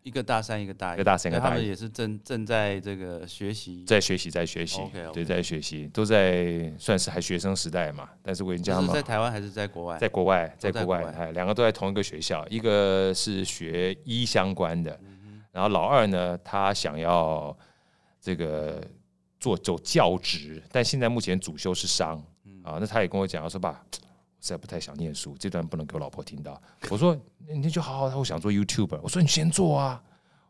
[0.07, 0.99] 一个大三，一个大一。
[0.99, 4.81] 个大三，一个大一，他们也是正正在这个学习，在学习，在学习，
[5.13, 8.09] 对，在学习，都在算是还学生时代嘛。
[8.23, 14.97] 但是我已经教他们在台湾还是在国外，在国外，在国外，哎，两个都在同一个学校，一个是学医相关的，
[15.51, 17.57] 然后老二呢，他想要
[18.21, 18.81] 这个
[19.41, 22.17] 做走教职，但现在目前主修是商，
[22.63, 24.06] 啊，那他也跟我讲，说爸，我
[24.41, 26.61] 实在不太想念书，这段不能给我老婆听到。
[26.91, 27.17] 我说。
[27.49, 28.99] 你就好好，他我想做 YouTuber。
[29.01, 30.03] 我说你先做啊。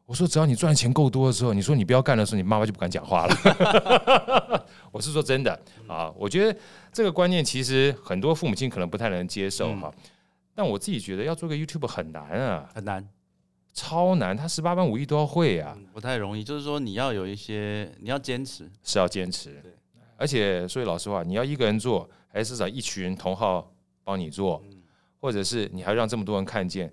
[0.07, 4.67] 我说只要你赚钱够多的时候，你说你不要干的时候，你妈妈就不敢讲话了。
[4.91, 6.11] 我是说真的啊。
[6.17, 6.59] 我觉得
[6.91, 9.93] 这个观念其实很多父母亲可能不太能接受哈。
[10.55, 13.07] 但我自己觉得要做个 YouTuber 很难啊，很难，
[13.75, 14.35] 超难。
[14.35, 16.43] 他十八般武艺都要会啊，不太容易。
[16.43, 19.51] 就是说你要有一些，你要坚持，是要坚持。
[19.63, 19.71] 对，
[20.17, 23.71] 而且说句老实话，你要一个人做，还是找一群同好
[24.07, 24.63] 帮你做？
[25.19, 26.93] 或者是你还让这么多人看见，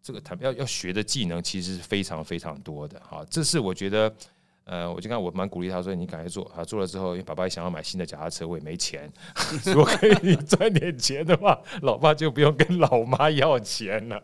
[0.00, 3.26] 这个他们要要学的技能其实是非常非常多的哈。
[3.28, 4.14] 这是我觉得，
[4.64, 9.10] 呃，我就看我蛮鼓励他说你赶快做啊，做了之后，因为爸爸想要买新的脚踏车，我也没钱，
[9.66, 14.22] 如果可以 赚点钱的话，老爸就不用跟老妈要钱了。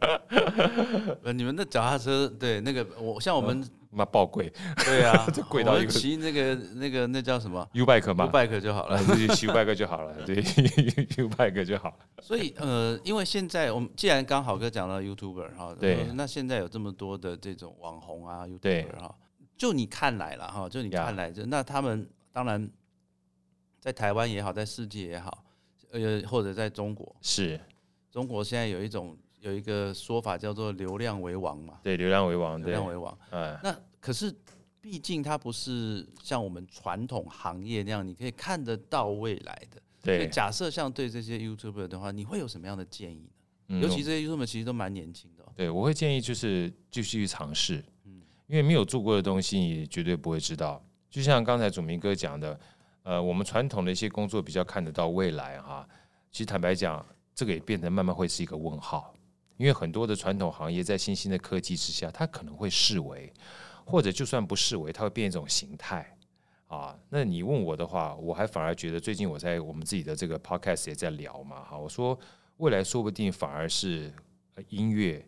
[1.24, 3.68] 呃，你们的脚踏车对那个我像我们。
[3.90, 4.53] 妈爆贵，
[4.85, 8.98] 对啊， 这贵到一个骑那个那个那叫什么？U bike 吗？U bike 就好了，
[9.35, 11.96] 骑 U bike 就好了，对，U bike 就好了。
[12.20, 19.14] 所以呃，因为现在我们既然刚好哥讲到 YouTuber 哈，对，那现在有这么多的这种网红啊，YouTuber 哈，
[19.57, 22.70] 就你看来了哈，就你看来，就那他们当然
[23.81, 25.44] 在台湾也好，在世界也好，
[25.92, 27.59] 呃，或者在中国，是
[28.11, 29.16] 中国现在有一种。
[29.40, 33.16] 有一个说法叫做“流量为王”嘛，对，流量为王，流量为王。
[33.31, 34.35] 嗯，那可是
[34.81, 39.81] 毕竟它不是像我们传统行业那样，你可以看得到未来的。
[40.03, 43.31] 对，假设像对这些 YouTuber 的话，你会有什么样的建议
[43.66, 43.81] 呢？
[43.81, 45.44] 尤其这些 YouTuber 其实都蛮年轻的。
[45.55, 50.83] 对，我会建议就是继续尝试，嗯，因为没有做过的东西，你绝对不会知道。
[51.11, 52.59] 就像刚才祖明哥讲的，
[53.03, 55.87] 呃，我们传统的一些工作比较看得到未来哈。
[56.31, 59.12] 其实坦白讲，这个也变得慢慢会是一个问号。
[59.58, 63.30] 因为很多的传统行业在新兴的科技之下，它可能会视为，
[63.84, 66.16] 或者就算不视为，它会变一种形态
[66.68, 66.96] 啊。
[67.10, 72.18] 那你问我的话，我还反而觉得，最近我在我们自己的这个 podcast 也在聊嘛，哈，我说
[72.56, 74.10] 未来说不定反而是
[74.68, 75.22] 音乐、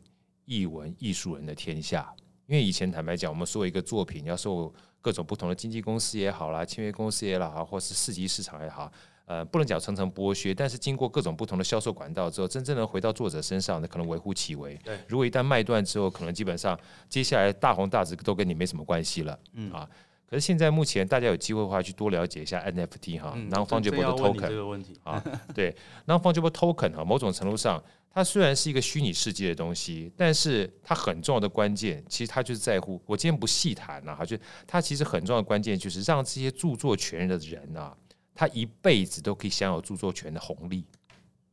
[0.44, 2.14] 艺文、艺术人的天下。
[2.46, 8.90] 因为以前坦白讲，我们说一个作品要受各种不同的经纪公司也好啦，签约公司也好，或是四级市场也好。
[9.30, 14.74] 呃，不能讲层层剥削，但是经过各种不同的销售管道之后，真正的回到作者身上，那可能微乎其微。
[14.82, 16.76] 对，如果一旦卖断之后，可能基本上
[17.08, 19.38] 接下来大红大紫都跟你没什么关系了。
[19.52, 19.88] 嗯啊，
[20.28, 25.22] 可是现在目前大家有机会的话，去多了解一下 NFT 哈，Non Fungible Token 这个问题啊，
[25.54, 25.72] 对
[26.08, 27.80] ，Non Fungible Token 哈，某种程度上，
[28.12, 33.00] 它虽然是一个虚拟世界的东西，但是它很重要的关键，其实它就是在乎。
[33.06, 37.96] 我今天不细谈了哈，就它其实很重要的关键就是让这些著作权的人啊。
[38.40, 40.82] 他一辈子都可以享有著作权的红利，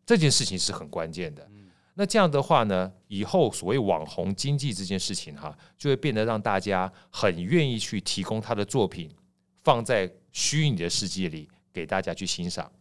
[0.06, 1.46] 这件事情是很关键的。
[1.96, 9.12] 那这样的话呢，以后所谓网红经济这件事情哈，就会变得让大家很愿意去提供他的作品，
[9.66, 12.72] 放在虚拟的世界里给大家去欣赏。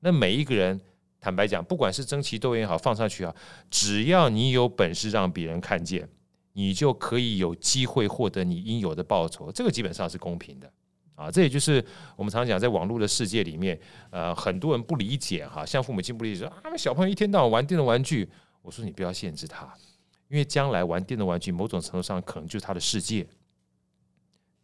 [0.00, 0.80] 那每一个人，
[1.20, 3.32] 坦白讲，不管是争奇斗艳也好，放上去啊，
[3.70, 6.08] 只要你有本事让别人看见，
[6.52, 9.52] 你就可以有机会获得你应有的报酬。
[9.52, 10.68] 这个基本上是公平的。
[11.14, 11.84] 啊，这也就是
[12.16, 13.78] 我们常讲，在网络的世界里面，
[14.10, 18.28] 呃，很多人不理解哈，像父母亲不理解，说啊，小朋友一天到晚玩电动玩具，
[18.62, 19.72] 我说你不要限制他，
[20.28, 23.26] 因为将来玩电动玩具，某种程度上可能就是他的世界。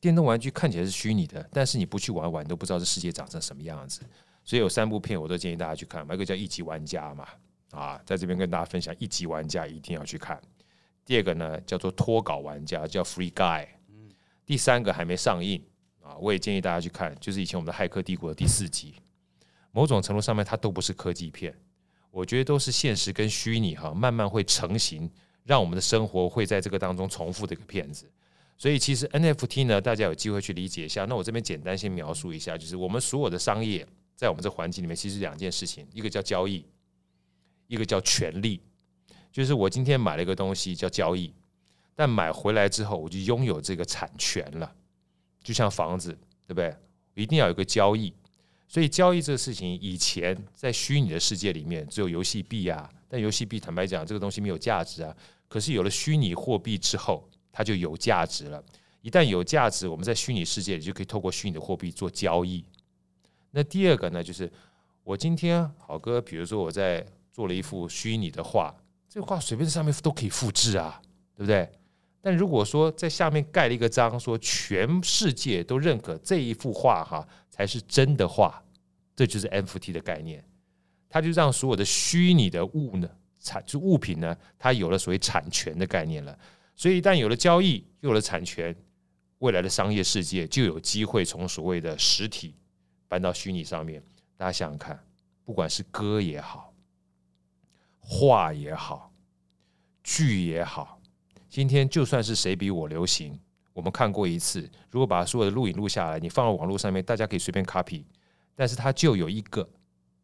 [0.00, 4.00] 电动玩具看起来是虚拟的，但是你不去玩玩，都不知道这世界长成什么样子。
[4.44, 7.26] 所以有三部片，我都建议大家去看，一个叫《一级玩家》嘛，
[7.72, 10.40] 啊，在这边跟大家分享，《一级玩家》一定要去看。
[11.04, 13.64] 第二个呢，叫做脱稿玩家，叫《Free Guy》。
[13.88, 14.08] 嗯。
[14.46, 15.62] 第三个还没上映。
[16.08, 18.94] 啊，我也建议大家去看，就是以前我们的《骇客帝国》的第四集，
[19.72, 21.54] 某种程度上面它都不是科技片，
[22.10, 25.10] 我觉得都是现实跟虚拟哈慢慢会成型，
[25.44, 28.10] 让我们的生活会在这个当中重复的一个片子。
[28.56, 31.04] 所以其实 NFT 呢，大家有机会去理解一下。
[31.04, 36.64] 那我这边简单先描述一下，就是我们所有的商业在我们这环境里面，其实两件事情，一个叫交易，
[37.66, 38.62] 一个叫权利。
[39.30, 41.32] 就是我今天买了一个东西叫交易，
[41.94, 44.74] 但买回来之后我就拥有这个产权了，
[45.48, 46.12] 就像房子，
[46.46, 46.76] 对不对？
[47.14, 48.12] 一定要有个交易。
[48.68, 55.16] 所以交易这个事情，以前在虚拟的世界里面只有游戏币啊，但游戏币坦白讲，这个东西没有价值啊。
[55.48, 58.62] 可是有了虚拟货币之后，它就有价值了。
[59.00, 62.62] 一旦有价值，我们在虚拟世界里就可以透过虚拟的货币做交易。
[63.52, 64.52] 那第二个呢，就是
[65.02, 68.74] 我今天好哥，比如说我在做了一幅虚拟的画，
[69.08, 71.00] 这画随便在上面都可以复制啊，
[71.34, 71.66] 对不对？
[72.20, 78.62] 但如果说在下面盖了一个章，说全世界都认可这一幅画哈才是真的画，
[79.14, 80.44] 这就是 NFT 的概念，
[81.08, 83.08] 它就让所有的虚拟的物呢
[83.40, 86.36] 产就物品呢，它有了所谓产权的概念了。
[86.74, 88.74] 所以一旦有了交易，有了产权，
[89.38, 92.54] 未来的商业世界就有机会从所谓的实体
[93.06, 94.02] 搬到虚拟上面。
[94.36, 94.98] 大家想想看，
[95.44, 96.74] 不管是歌也好，
[98.00, 99.12] 画也好，
[100.02, 100.97] 剧也好。
[101.48, 103.38] 今天就算是谁比我流行，
[103.72, 104.68] 我们看过一次。
[104.90, 108.04] 如果把所有的录影录下来，你放到网络上面，大家可以随便 copy。
[108.54, 109.66] 但是它就有一个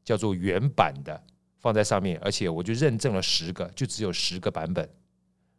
[0.04, 1.18] 叫做原版的
[1.60, 4.86] 放在上面，而且我就认证了十个，就只有十个版本，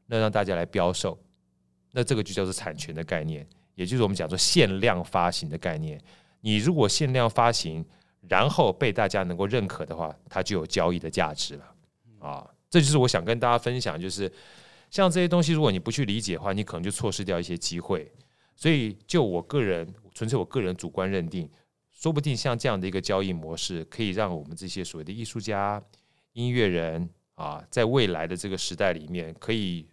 [0.05, 1.17] 那让大家来标售。
[1.91, 5.99] 那这个就叫做产权的概念，也就是我们讲说限量发行的概念。
[6.41, 7.83] 你如果限量发行，
[8.27, 11.75] 然后被大家能够认可的话，它就有交易的价值了。
[12.19, 14.31] 啊，这就是我想跟大家分享，就是。
[14.95, 18.09] 像这些东西，如果你不去理解的话，你可能就错失掉一些机会。
[18.55, 21.51] 所以，就我个人，纯粹我个人主观认定，
[21.91, 25.83] 说不定像这样的一个交易模式，可以让我们这些所谓的艺术家、
[26.31, 29.85] 音乐人啊，在未来的这个时代里面，可以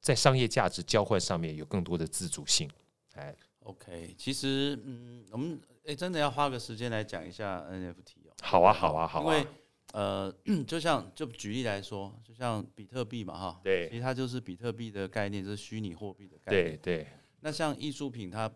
[0.00, 2.68] 在商业价值交换上面有更多的自主性。
[3.14, 8.34] 哎，OK，其实，嗯，我们哎，真的要花个时间来讲一下 NFT 哦。
[8.42, 9.46] 好啊，好啊，好啊。
[9.94, 10.34] 呃，
[10.66, 16.64] 就像就举例来说，就像比特币嘛，哈，对，其实它就是比特币的概念，就是虚拟货币的概念。
[16.64, 17.06] 对对。
[17.42, 18.50] 那像艺术品，它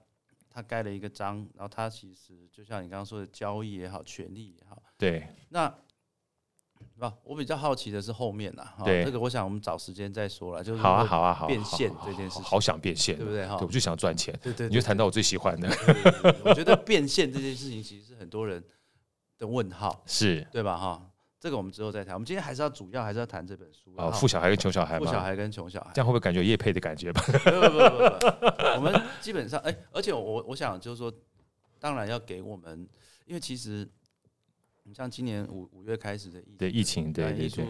[0.51, 4.83] 它盖了一个章，然后它其实就像你刚刚说的交易也好，权利也好。
[4.97, 5.29] 对。
[5.51, 5.73] 那，
[6.99, 10.65] 不，我比较好奇的是后面呐，对，这个我想我们找时间再说了。
[10.65, 11.47] 就是好啊，好啊，好。
[11.47, 13.47] 变现这件事，好想变现，对不对？
[13.47, 14.37] 哈，我就想赚钱。
[14.43, 14.69] 对对。
[14.69, 15.69] 你就谈到我最喜欢的。
[16.45, 18.61] 我觉得变现这件事情，其实是很多人
[19.39, 20.77] 的问号，是对吧？
[20.77, 21.08] 哈。
[21.41, 22.15] 这个我们之后再谈。
[22.15, 27.23] 我们今天还是要主要还是要谈这本书啊，富小孩跟穷小孩，富小孩跟穷小孩，这样会不会感觉叶配的感觉吧？
[27.27, 31.13] 不不不不，我们基本上哎，而且我我想就是说，
[31.79, 32.89] 当然要给我们，
[33.25, 33.89] 因为其实
[34.83, 37.65] 你像今年五五月开始的疫对疫情对对对，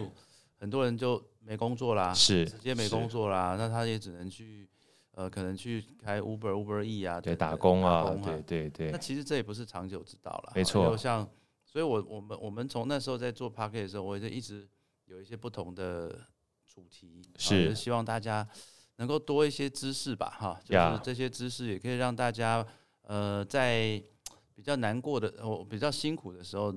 [0.59, 4.67] 很多人就没工作啦，是直接没工作啦，那他也只能去
[5.11, 8.89] 呃，可能去开 Uber Uber E 啊，对打工啊，对对对。
[8.89, 11.29] 那其实这也不是长久之道了，没错，像。
[11.71, 14.67] 所以，我我们我们从那时候在做 p a r k e t 的时候，我就一直
[15.05, 16.19] 有一些不同的
[16.65, 18.47] 主题，是希望大家
[18.95, 22.65] 能够多一些知识吧，哈，就是这些知识也可以让大家，
[23.03, 24.01] 呃，在
[24.55, 26.73] 比较难过的、我比较辛苦的时候，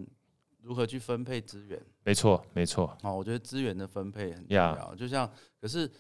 [0.61, 1.83] 如何去分配资源？
[2.05, 2.87] 没错，没错。
[3.01, 4.95] 啊，我觉得资源的分配很重要。
[4.95, 5.29] 就像，
[5.59, 5.91] 可是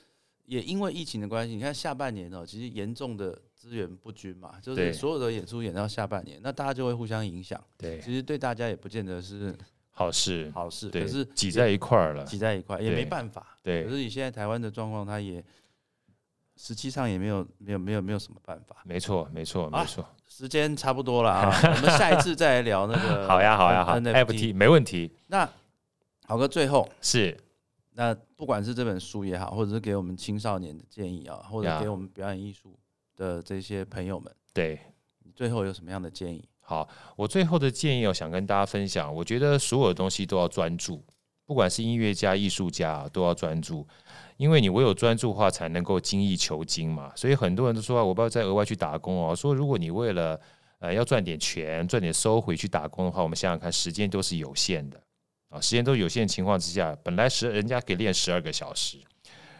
[0.46, 3.38] 也因为疫情的关系，你看下半年哦，其实严重的。
[3.62, 7.62] 资源不均嘛，就是所有的演出演到下半年，那大家就会互相影响。
[7.78, 9.56] 对，其实对大家也不见得是
[9.92, 10.90] 好事，好事。
[10.90, 13.56] 可是挤在一块儿了，挤在一块也没办法。
[13.62, 15.40] 对，可是你现在台湾的状况，它也
[16.56, 18.78] 实际上也没有没有没有没有什么办法。
[18.84, 20.04] 没错，没错，没错。
[20.28, 23.26] 时间差不多了啊，我们下一次再来聊那个。
[23.30, 23.96] 好呀，好呀，好。
[24.00, 25.12] NFT 没问题。
[25.28, 25.48] 那
[26.26, 27.38] 好哥，最后是
[27.94, 32.78] 那不管是这本书也好，或者是给我们青少年的建议啊，或者给我们表演艺术。
[33.14, 34.80] 的这些朋友们，对
[35.22, 36.48] 你最后有什么样的建议？
[36.60, 39.14] 好，我最后的建议，我想跟大家分享。
[39.14, 41.04] 我觉得所有的东西都要专注，
[41.44, 43.86] 不管是音乐家、艺术家，都要专注，
[44.38, 47.12] 因为你唯有专注的话，才能够精益求精嘛。
[47.14, 49.36] 所以很多人都说，我不要再额外去打工哦。
[49.36, 50.40] 说如果你为了
[50.78, 54.98] 呃要赚点钱、赚点收回去打工的话，我们想想看，时间都是有限的
[55.52, 58.96] 啊，时间都有限情况之下，本来十人家给练十二个小时。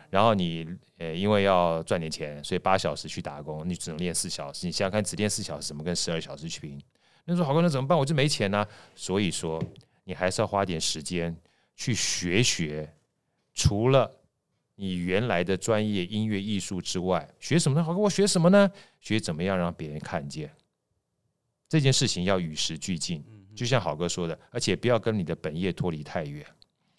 [0.08, 0.66] 然后你
[0.96, 4.66] 呃，因为要赚点钱，所以八小时去打工，你只能练四小时。
[4.66, 6.80] 你想想看，只练四小时怎么跟十二小时去拼？
[7.24, 7.98] 那说好哥，那怎么办？
[7.98, 8.66] 我就没钱呢。
[8.94, 9.62] 所以说，
[10.04, 11.36] 你还是要花点时间
[11.76, 12.90] 去学学。
[13.54, 14.10] 除了
[14.76, 17.84] 你原来的专业音乐艺术之外，学什么呢？
[17.84, 18.70] 好哥，我学什么呢？
[18.98, 20.50] 学怎么样让别人看见
[21.68, 23.24] 这件事情，要与时俱进。
[23.54, 26.44] 就像好哥说的，而且不要跟你的本业脱离太远。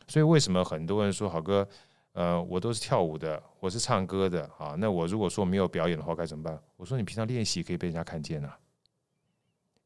[0.08, 1.68] 所以为什么很多人说好哥？
[2.12, 4.76] 呃，我都是跳舞的，我是唱歌的啊。
[4.78, 6.62] 那我如果说没有表演的话，该怎么办？
[6.78, 8.56] 我说你平常练习可以被人家看见啊，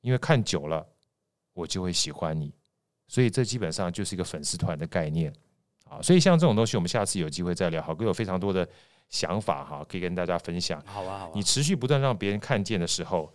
[0.01, 0.86] 因为看久了，
[1.53, 2.53] 我就会喜欢你。
[3.07, 5.32] 所以这基本上就是一个粉丝团的概念
[5.86, 6.01] 啊。
[6.01, 7.82] 所以像这种东西，我们下次有机会再聊。
[7.82, 8.68] 好哥有非常多的
[9.07, 10.84] 想法哈，可以跟大家分享。
[10.86, 11.32] 好啊，好啊。
[11.34, 13.34] 你持续不断让别人看见的时候，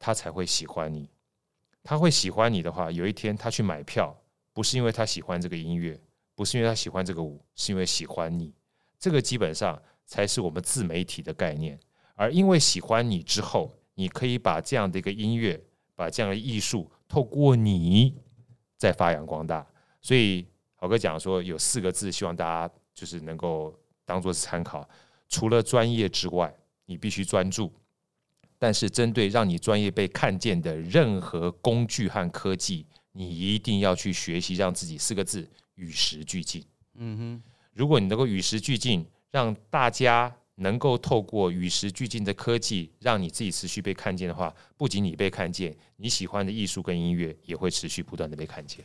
[0.00, 1.08] 他才会喜欢你。
[1.82, 4.16] 他会喜欢你的话，有一天他去买票，
[4.52, 6.00] 不是因为他喜欢这个音乐，
[6.34, 8.54] 不是因为他喜欢这个舞，是因为喜欢你。
[8.98, 11.78] 这个基本上才是我们自媒体的概念。
[12.14, 15.60] 而因为喜欢你之后，你可以把这样的一个音乐，
[15.96, 18.14] 把这样的艺术，透过你
[18.76, 19.66] 再发扬光大。
[20.00, 24.88] 所以好哥讲说有四个字，希望大家就是能够当做是参考。
[25.28, 26.54] 除了专业之外，
[26.86, 27.72] 你必须专注。
[28.62, 36.64] 但是，针对让你专业被看见的任何工具和科技，你一定要去学习，让自己四个字与时俱进。
[36.94, 37.42] 嗯哼，
[37.74, 48.84] 如果你能够与时俱进，让大家能够透过与时俱进的科技，让你自己持续被看见的话，不仅你被看见，你喜欢的艺术跟音乐也会持续不断的被看见。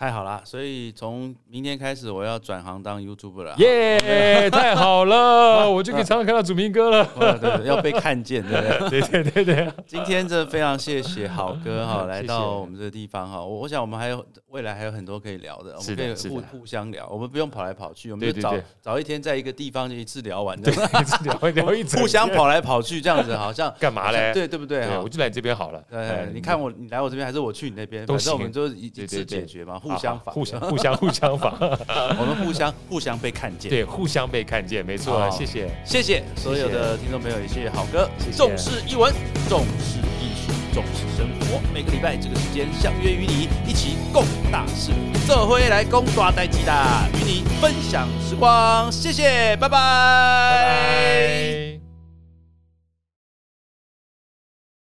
[0.00, 3.54] 太好了，所以从明天开始我要转行当 YouTuber 了。
[3.58, 7.06] 耶，太好了， 我就可以常常看到祖明哥了。
[7.18, 9.00] 对对，要被看见，对不对？
[9.02, 9.72] 对对对对。
[9.86, 13.44] 今天真的非常谢谢好哥哈，来到我们这个地方哈。
[13.44, 20.80] 我我想我们还有未来还有很多可以聊的，我们可以互互相聊，我们不用跑来跑去，我们就找找一天在一个地方就一次聊完，一次
[21.24, 24.32] 聊聊 一互相跑来跑去这样子，好像干嘛嘞？
[24.32, 24.88] 对对不对？
[24.96, 25.84] 我就来这边好了。
[25.90, 30.60] 对，你看我你来我这边还是我去你那边，反正我们就一次解决嘛，互相互相。
[30.60, 31.54] 互相互相访，
[32.18, 39.12] 我们互相互相被看见，对，互相被看见，没错，谢谢，谢谢所有的听众朋友，也谢谢好哥，重视译文，
[39.48, 44.92] 重视艺术，重视生活，每个礼拜这个时间相约与你一起共大事，
[45.26, 46.72] 这回来共抓代机的，
[47.14, 51.69] 与你分享时光，谢谢，拜拜。